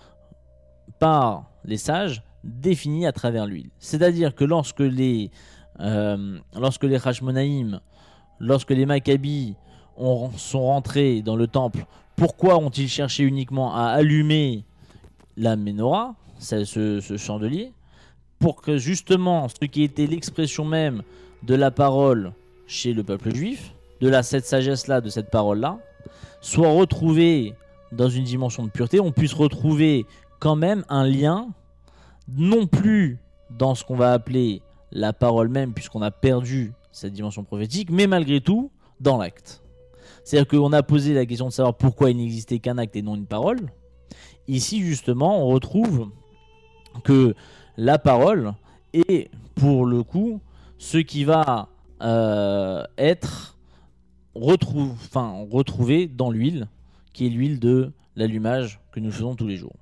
par 0.99 1.51
les 1.65 1.77
sages, 1.77 2.23
définie 2.45 3.07
à 3.07 3.13
travers 3.13 3.47
l'huile. 3.47 3.71
C'est-à-dire 3.79 4.35
que 4.35 4.45
lorsque 4.45 4.81
les, 4.81 5.31
euh, 5.81 6.39
lorsque 6.59 6.85
les 6.85 6.97
Hashmonaïm, 7.07 7.81
lorsque 8.39 8.71
les 8.71 8.87
Maccabis 8.87 9.57
ont- 9.99 10.31
sont 10.37 10.63
rentrés 10.63 11.23
dans 11.23 11.37
le 11.37 11.47
temple, 11.47 11.85
pourquoi 12.17 12.59
ont-ils 12.59 12.89
cherché 12.89 13.23
uniquement 13.25 13.75
à 13.75 13.85
allumer 13.87 14.65
la 15.37 15.57
menorah, 15.57 16.15
ce, 16.39 16.65
ce- 16.65 17.17
chandelier, 17.17 17.73
pour 18.39 18.61
que 18.63 18.79
justement 18.79 19.49
ce 19.49 19.67
qui 19.67 19.83
était 19.83 20.07
l'expression 20.07 20.65
même 20.65 21.03
de 21.43 21.55
la 21.55 21.71
parole 21.71 22.33
chez 22.67 22.93
le 22.93 23.03
peuple 23.05 23.35
juif, 23.35 23.73
de 24.01 24.11
cette 24.23 24.47
sagesse-là, 24.47 25.01
de 25.01 25.09
cette 25.11 25.31
parole-là, 25.31 25.79
soit 26.41 26.71
retrouvée 26.71 27.55
dans 27.93 28.09
une 28.09 28.25
dimension 28.25 28.65
de 28.65 28.71
pureté, 28.71 29.01
on 29.01 29.13
puisse 29.13 29.33
retrouver 29.33 30.07
quand 30.39 30.55
même 30.57 30.85
un 30.89 31.05
lien, 31.07 31.49
non 32.37 32.67
plus 32.67 33.19
dans 33.51 33.75
ce 33.75 33.85
qu'on 33.85 33.97
va 33.97 34.13
appeler 34.13 34.63
la 34.93 35.13
parole 35.13 35.49
même, 35.49 35.73
puisqu'on 35.73 36.03
a 36.03 36.11
perdu 36.11 36.73
cette 36.93 37.13
dimension 37.13 37.43
prophétique, 37.45 37.91
mais 37.91 38.07
malgré 38.07 38.41
tout 38.41 38.71
dans 39.01 39.19
l'acte. 39.19 39.63
C'est-à-dire 40.29 40.61
qu'on 40.61 40.74
a 40.74 40.83
posé 40.83 41.14
la 41.14 41.24
question 41.24 41.47
de 41.47 41.53
savoir 41.55 41.74
pourquoi 41.74 42.11
il 42.11 42.18
n'existait 42.18 42.59
qu'un 42.59 42.76
acte 42.76 42.95
et 42.97 43.01
non 43.01 43.14
une 43.14 43.24
parole. 43.24 43.70
Ici, 44.47 44.83
justement, 44.83 45.43
on 45.43 45.47
retrouve 45.47 46.11
que 47.03 47.35
la 47.79 47.99
parole 47.99 48.53
est, 48.93 49.31
pour 49.55 49.87
le 49.87 50.03
coup, 50.03 50.43
ce 50.76 50.99
qui 50.99 51.24
va 51.24 51.70
euh, 52.03 52.85
être 52.99 53.57
enfin, 54.35 55.47
retrouvé 55.51 56.07
dans 56.07 56.31
l'huile, 56.31 56.68
qui 57.14 57.24
est 57.24 57.31
l'huile 57.31 57.59
de 57.59 57.91
l'allumage 58.14 58.81
que 58.93 59.01
nous 59.01 59.11
faisons 59.11 59.35
tous 59.35 59.47
les 59.47 59.57
jours. 59.57 59.76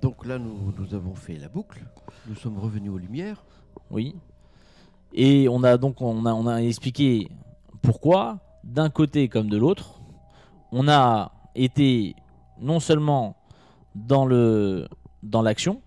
Donc 0.00 0.24
là, 0.24 0.38
nous, 0.38 0.72
nous 0.78 0.94
avons 0.94 1.16
fait 1.16 1.36
la 1.36 1.48
boucle. 1.48 1.84
Nous 2.28 2.36
sommes 2.36 2.60
revenus 2.60 2.92
aux 2.92 2.98
Lumières. 2.98 3.42
Oui. 3.90 4.14
Et 5.12 5.48
on 5.48 5.64
a 5.64 5.76
donc 5.76 6.00
on 6.00 6.26
a, 6.26 6.32
on 6.32 6.46
a 6.46 6.58
expliqué 6.58 7.28
pourquoi, 7.82 8.38
d'un 8.64 8.90
côté 8.90 9.28
comme 9.28 9.48
de 9.48 9.56
l'autre, 9.56 10.00
on 10.72 10.88
a 10.88 11.32
été 11.54 12.14
non 12.60 12.80
seulement 12.80 13.36
dans 13.94 14.26
le 14.26 14.86
dans 15.22 15.42
l'action 15.42 15.80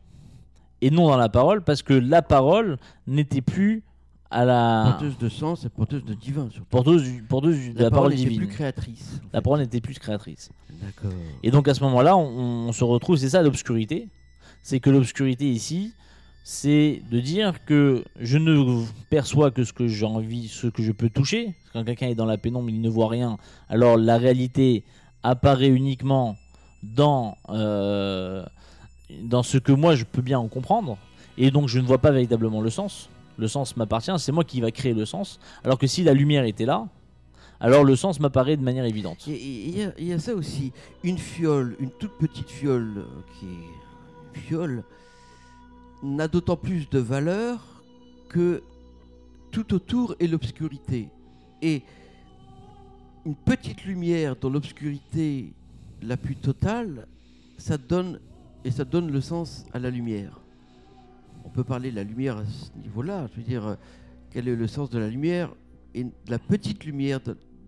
et 0.82 0.90
non 0.90 1.08
dans 1.08 1.18
la 1.18 1.30
parole, 1.30 1.64
parce 1.64 1.82
que 1.84 1.94
la 1.94 2.22
parole 2.22 2.78
n'était 3.08 3.42
plus 3.42 3.84
à 4.30 4.46
la 4.46 4.84
Porteuse 4.92 5.18
de 5.18 5.30
sens 5.30 5.66
et 5.66 5.70
porteuse 5.70 6.06
de 6.06 6.14
divin, 6.14 6.48
surtout. 6.50 6.66
porteuse, 6.70 7.04
du- 7.04 7.22
porteuse 7.24 7.56
du- 7.58 7.74
de 7.74 7.84
la, 7.84 7.90
parole, 7.92 8.12
n'était 8.12 8.24
divine. 8.24 8.40
plus 8.40 8.48
créatrice. 8.48 9.20
en 9.22 9.26
La 9.34 9.40
fait. 9.40 9.44
parole 9.44 9.60
n'était 9.60 9.82
plus 9.82 10.00
créatrice. 10.00 10.50
D'accord. 10.82 11.12
Et 11.44 11.52
donc 11.52 11.68
à 11.68 11.74
ce 11.74 11.84
moment-là, 11.84 12.16
on, 12.18 12.68
on 12.68 12.72
se 12.72 12.84
retrouve, 12.86 13.18
c'est 13.18 13.30
ça 13.30 13.42
l'obscurité. 13.42 14.08
C'est 14.64 14.80
que 14.80 14.90
l'obscurité 14.90 15.50
ici, 15.52 15.94
c'est 16.44 17.02
de 17.12 17.20
dire 17.20 17.64
que 17.66 18.04
je 18.20 18.38
ne 18.38 18.84
perçois 19.10 19.52
que 19.52 19.64
ce 19.64 19.74
que 19.74 19.88
j'ai 19.88 20.06
envie, 20.06 20.48
ce 20.48 20.68
que 20.68 20.82
je 20.82 20.92
peux 20.92 21.10
toucher. 21.10 21.54
Quand 21.74 21.84
quelqu'un 21.84 22.08
est 22.08 22.16
dans 22.16 22.26
la 22.26 22.38
pénombre, 22.38 22.70
il 22.70 22.82
ne 22.82 22.90
voit 22.90 23.08
rien. 23.08 23.38
Alors 23.70 23.98
la 23.98 24.18
réalité 24.18 24.84
apparaît 25.24 25.70
uniquement 25.70 26.38
dans, 26.84 27.38
euh, 27.50 28.44
dans 29.24 29.44
ce 29.44 29.58
que 29.58 29.72
moi 29.72 29.96
je 29.96 30.04
peux 30.04 30.22
bien 30.22 30.40
en 30.40 30.48
comprendre. 30.48 30.98
Et 31.38 31.52
donc 31.52 31.68
je 31.68 31.80
ne 31.80 31.86
vois 31.86 32.00
pas 32.00 32.12
véritablement 32.12 32.62
le 32.62 32.70
sens. 32.70 33.10
Le 33.38 33.48
sens 33.48 33.78
m'appartient, 33.78 34.12
c'est 34.18 34.32
moi 34.32 34.44
qui 34.44 34.62
va 34.62 34.72
créer 34.72 34.94
le 34.94 35.06
sens. 35.06 35.40
Alors 35.64 35.78
que 35.78 35.88
si 35.88 36.04
la 36.04 36.14
lumière 36.14 36.44
était 36.46 36.66
là, 36.66 36.88
alors 37.60 37.84
le 37.84 37.96
sens 37.96 38.20
m'apparaît 38.20 38.58
de 38.58 38.64
manière 38.64 38.86
évidente. 38.86 39.28
Il 39.28 39.36
y, 39.36 40.06
y 40.06 40.14
a 40.14 40.20
ça 40.20 40.34
aussi. 40.34 40.74
Une 41.04 41.20
fiole, 41.20 41.76
une 41.80 41.92
toute 41.92 42.18
petite 42.18 42.50
fiole 42.50 42.98
euh, 42.98 43.04
qui 43.40 43.46
est 43.46 44.36
une 44.36 44.42
fiole, 44.42 44.84
n'a 46.04 46.28
d'autant 46.28 46.58
plus 46.58 46.90
de 46.90 47.00
valeur 47.00 47.84
que 48.30 48.64
tout 49.52 49.74
autour 49.74 50.16
est 50.20 50.28
l'obscurité. 50.28 51.10
Et 51.62 51.84
une 53.26 53.36
petite 53.36 53.84
lumière 53.84 54.36
dans 54.36 54.50
l'obscurité 54.50 55.54
la 56.02 56.18
plus 56.18 56.36
totale, 56.36 57.08
ça 57.58 57.78
donne 57.78 58.20
et 58.64 58.72
ça 58.72 58.86
donne 58.86 59.12
le 59.12 59.22
sens 59.22 59.66
à 59.74 59.80
la 59.80 59.90
lumière. 59.90 60.40
On 61.44 61.50
peut 61.50 61.64
parler 61.64 61.92
de 61.92 61.96
la 61.96 62.04
lumière 62.04 62.38
à 62.38 62.46
ce 62.46 62.72
niveau-là. 62.80 63.28
Je 63.32 63.42
veux 63.42 63.48
dire, 63.48 63.66
euh, 63.66 63.76
quel 64.32 64.48
est 64.48 64.56
le 64.56 64.68
sens 64.68 64.90
de 64.90 65.00
la 65.00 65.10
lumière? 65.10 65.54
Et 65.94 66.04
de 66.04 66.12
la 66.28 66.40
petite 66.40 66.86
lumière 66.86 67.20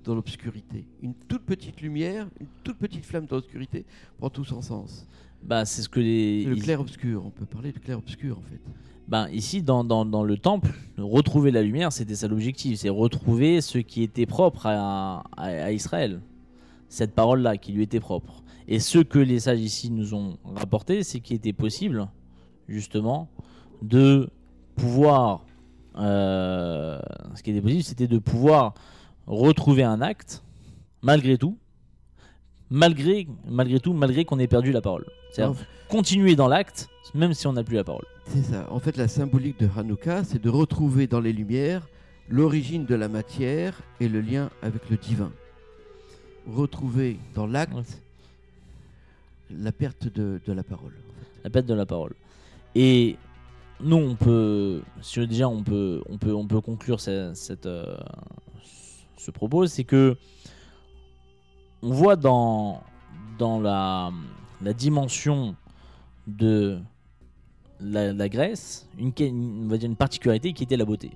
dans 0.04 0.16
l'obscurité. 0.16 0.86
Une 1.02 1.14
toute 1.14 1.44
petite 1.44 1.82
lumière, 1.82 2.28
une 2.40 2.48
toute 2.64 2.78
petite 2.78 3.06
flamme 3.06 3.26
dans 3.26 3.38
l'obscurité 3.38 3.86
prend 4.18 4.30
tout 4.30 4.46
son 4.46 4.62
sens. 4.62 5.08
Bah, 5.44 5.66
c'est 5.66 5.82
ce 5.82 5.90
que 5.90 6.00
les. 6.00 6.46
Le 6.46 6.56
clair-obscur, 6.56 7.26
on 7.26 7.30
peut 7.30 7.46
parler 7.46 7.72
de 7.72 7.80
clair-obscur 7.80 8.38
en 8.38 8.42
fait. 8.42 8.62
Ben, 9.08 9.28
ici, 9.30 9.62
dans, 9.62 9.84
dans, 9.84 10.06
dans 10.06 10.24
le 10.24 10.38
temple, 10.38 10.74
retrouver 10.98 11.52
la 11.52 11.62
lumière, 11.62 11.92
c'était 11.92 12.16
ça 12.16 12.28
l'objectif. 12.30 12.80
C'est 12.80 12.90
retrouver 12.90 13.60
ce 13.60 13.78
qui 13.78 14.02
était 14.04 14.26
propre 14.26 14.66
à, 14.66 15.24
à, 15.36 15.44
à 15.66 15.72
Israël. 15.72 16.22
Cette 16.88 17.14
parole-là, 17.14 17.58
qui 17.58 17.74
lui 17.74 17.84
était 17.84 18.00
propre. 18.00 18.44
Et 18.68 18.80
ce 18.80 19.00
que 19.00 19.20
les 19.20 19.42
sages 19.42 19.60
ici 19.60 19.92
nous 19.92 20.14
ont 20.14 20.38
rapporté, 20.56 21.04
c'est 21.04 21.20
qu'il 21.20 21.36
était 21.36 21.52
possible, 21.52 22.08
justement, 22.70 23.28
de 23.82 24.30
pouvoir. 24.76 25.46
euh, 25.98 27.00
ce 27.36 27.44
qui 27.44 27.52
était 27.52 27.62
possible, 27.62 27.84
c'était 27.84 28.08
de 28.08 28.20
pouvoir 28.20 28.74
retrouver 29.28 29.84
un 29.84 30.02
acte, 30.02 30.44
malgré 31.02 31.38
tout, 31.38 31.58
malgré, 32.70 33.28
malgré 33.48 33.80
tout, 33.80 33.94
malgré 33.94 34.26
qu'on 34.26 34.40
ait 34.40 34.48
perdu 34.48 34.72
la 34.72 34.82
parole. 34.82 35.06
C'est-à-dire 35.32 35.56
continuer 35.90 36.36
dans 36.36 36.48
l'acte, 36.48 36.90
même 37.14 37.34
si 37.34 37.46
on 37.48 37.54
n'a 37.54 37.64
plus 37.64 37.76
la 37.76 37.84
parole. 37.84 38.06
C'est 38.28 38.44
ça. 38.44 38.68
En 38.72 38.80
fait, 38.80 38.98
la 38.98 39.08
symbolique 39.08 39.60
de 39.60 39.70
Hanouka, 39.78 40.24
c'est 40.24 40.42
de 40.42 40.50
retrouver 40.50 41.08
dans 41.08 41.20
les 41.20 41.34
lumières 41.34 41.88
l'origine 42.30 42.86
de 42.86 42.96
la 42.96 43.10
matière 43.10 43.82
et 44.00 44.08
le 44.08 44.22
lien 44.22 44.50
avec 44.62 44.90
le 44.90 44.98
divin. 44.98 45.32
Retrouver 46.48 47.18
dans 47.36 47.48
l'acte 47.48 47.74
Ouais. 47.74 47.84
la 49.52 49.72
perte 49.72 50.08
de, 50.14 50.40
de 50.46 50.54
la 50.54 50.64
parole. 50.64 50.94
la 51.44 51.50
perte 51.50 51.66
de 51.66 51.74
la 51.74 51.86
parole. 51.86 52.14
Et 52.76 53.18
nous, 53.82 53.98
on 53.98 54.16
peut, 54.16 54.82
si 55.02 55.26
déjà 55.28 55.48
on 55.48 55.64
peut, 55.64 56.02
on 56.10 56.18
peut, 56.18 56.34
on 56.34 56.48
peut 56.48 56.62
conclure 56.62 57.00
ce, 57.00 57.32
cette, 57.36 57.68
euh, 59.14 59.18
ce 59.18 59.32
propos, 59.32 59.68
c'est 59.68 59.84
que 59.84 60.18
on 61.82 61.92
voit 61.92 62.16
dans, 62.16 62.82
dans 63.38 63.60
la, 63.60 64.12
la 64.62 64.74
dimension 64.74 65.56
de 66.28 66.80
la, 67.80 68.14
la 68.14 68.30
Grèce 68.30 68.88
une, 68.98 69.12
une- 69.20 69.66
on 69.66 69.68
va 69.68 69.78
dire 69.78 69.90
une 69.90 69.96
particularité 69.98 70.54
qui 70.54 70.64
était 70.64 70.78
la 70.78 70.86
beauté 70.86 71.12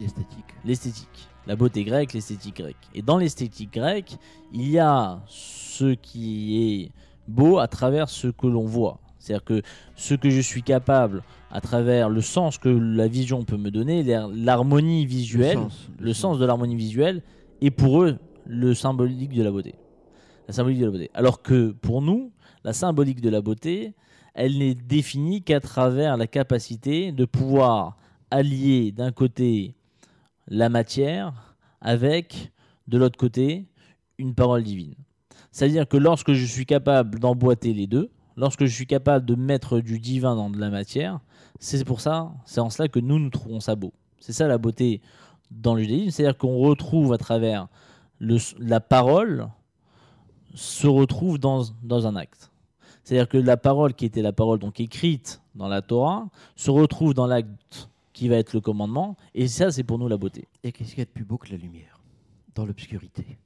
Esthétique. 0.00 0.44
l'esthétique. 0.64 1.28
La 1.46 1.56
beauté 1.56 1.82
grecque, 1.82 2.12
l'esthétique 2.12 2.56
grecque. 2.56 2.76
Et 2.94 3.02
dans 3.02 3.16
l'esthétique 3.18 3.72
grecque, 3.72 4.16
il 4.52 4.68
y 4.70 4.78
a 4.78 5.20
ce 5.26 5.94
qui 5.94 6.62
est 6.84 6.92
beau 7.26 7.58
à 7.58 7.66
travers 7.68 8.08
ce 8.08 8.28
que 8.28 8.46
l'on 8.46 8.64
voit. 8.66 9.00
C'est-à-dire 9.18 9.44
que 9.44 9.62
ce 9.96 10.14
que 10.14 10.30
je 10.30 10.40
suis 10.40 10.62
capable, 10.62 11.22
à 11.50 11.60
travers 11.60 12.08
le 12.08 12.20
sens 12.20 12.58
que 12.58 12.68
la 12.68 13.08
vision 13.08 13.44
peut 13.44 13.56
me 13.56 13.70
donner, 13.70 14.02
l'har- 14.02 14.28
l'harmonie 14.28 15.06
visuelle, 15.06 15.58
le 15.98 16.12
sens, 16.12 16.38
de 16.38 16.44
l'harmonie 16.44 16.76
visuelle, 16.76 17.22
est 17.60 17.70
pour 17.70 18.02
eux 18.02 18.18
le 18.46 18.74
symbolique 18.74 19.32
de 19.32 19.42
la 19.42 19.50
beauté. 19.50 19.74
La 20.46 20.54
symbolique 20.54 20.78
de 20.80 20.84
la 20.86 20.90
beauté. 20.92 21.10
Alors 21.14 21.42
que 21.42 21.72
pour 21.72 22.00
nous, 22.00 22.32
la 22.64 22.72
symbolique 22.72 23.20
de 23.20 23.28
la 23.28 23.40
beauté, 23.40 23.94
elle 24.34 24.58
n'est 24.58 24.74
définie 24.74 25.42
qu'à 25.42 25.60
travers 25.60 26.16
la 26.16 26.26
capacité 26.26 27.12
de 27.12 27.24
pouvoir 27.24 27.96
allier 28.30 28.92
d'un 28.92 29.10
côté 29.10 29.74
la 30.46 30.68
matière 30.68 31.56
avec, 31.80 32.52
de 32.86 32.98
l'autre 32.98 33.18
côté, 33.18 33.66
une 34.18 34.34
parole 34.34 34.62
divine. 34.62 34.94
C'est-à-dire 35.50 35.88
que 35.88 35.96
lorsque 35.96 36.32
je 36.32 36.44
suis 36.44 36.66
capable 36.66 37.18
d'emboîter 37.18 37.72
les 37.72 37.86
deux, 37.86 38.10
lorsque 38.38 38.64
je 38.64 38.72
suis 38.72 38.86
capable 38.86 39.26
de 39.26 39.34
mettre 39.34 39.80
du 39.80 39.98
divin 39.98 40.36
dans 40.36 40.48
de 40.48 40.58
la 40.58 40.70
matière, 40.70 41.20
c'est 41.58 41.84
pour 41.84 42.00
ça, 42.00 42.32
c'est 42.44 42.60
en 42.60 42.70
cela 42.70 42.88
que 42.88 43.00
nous 43.00 43.18
nous 43.18 43.30
trouvons 43.30 43.60
ça 43.60 43.74
beau. 43.74 43.92
C'est 44.20 44.32
ça 44.32 44.46
la 44.46 44.58
beauté 44.58 45.00
dans 45.50 45.74
le 45.74 45.82
judaïsme, 45.82 46.10
c'est-à-dire 46.10 46.38
qu'on 46.38 46.56
retrouve 46.58 47.12
à 47.12 47.18
travers 47.18 47.66
la 48.20 48.80
parole, 48.80 49.48
se 50.54 50.86
retrouve 50.86 51.38
dans, 51.38 51.64
dans 51.82 52.06
un 52.06 52.16
acte. 52.16 52.50
C'est-à-dire 53.02 53.28
que 53.28 53.38
la 53.38 53.56
parole 53.56 53.94
qui 53.94 54.04
était 54.04 54.22
la 54.22 54.32
parole 54.32 54.58
donc 54.58 54.80
écrite 54.80 55.40
dans 55.54 55.68
la 55.68 55.82
Torah 55.82 56.28
se 56.56 56.70
retrouve 56.70 57.14
dans 57.14 57.26
l'acte 57.26 57.88
qui 58.12 58.28
va 58.28 58.36
être 58.36 58.52
le 58.52 58.60
commandement, 58.60 59.16
et 59.34 59.48
ça 59.48 59.70
c'est 59.70 59.84
pour 59.84 59.98
nous 59.98 60.08
la 60.08 60.16
beauté. 60.16 60.46
Et 60.62 60.72
qu'est-ce 60.72 60.90
qu'il 60.90 60.98
y 60.98 61.02
a 61.02 61.06
de 61.06 61.10
plus 61.10 61.24
beau 61.24 61.38
que 61.38 61.50
la 61.50 61.56
lumière? 61.56 62.00
Dans 62.54 62.66
l'obscurité. 62.66 63.38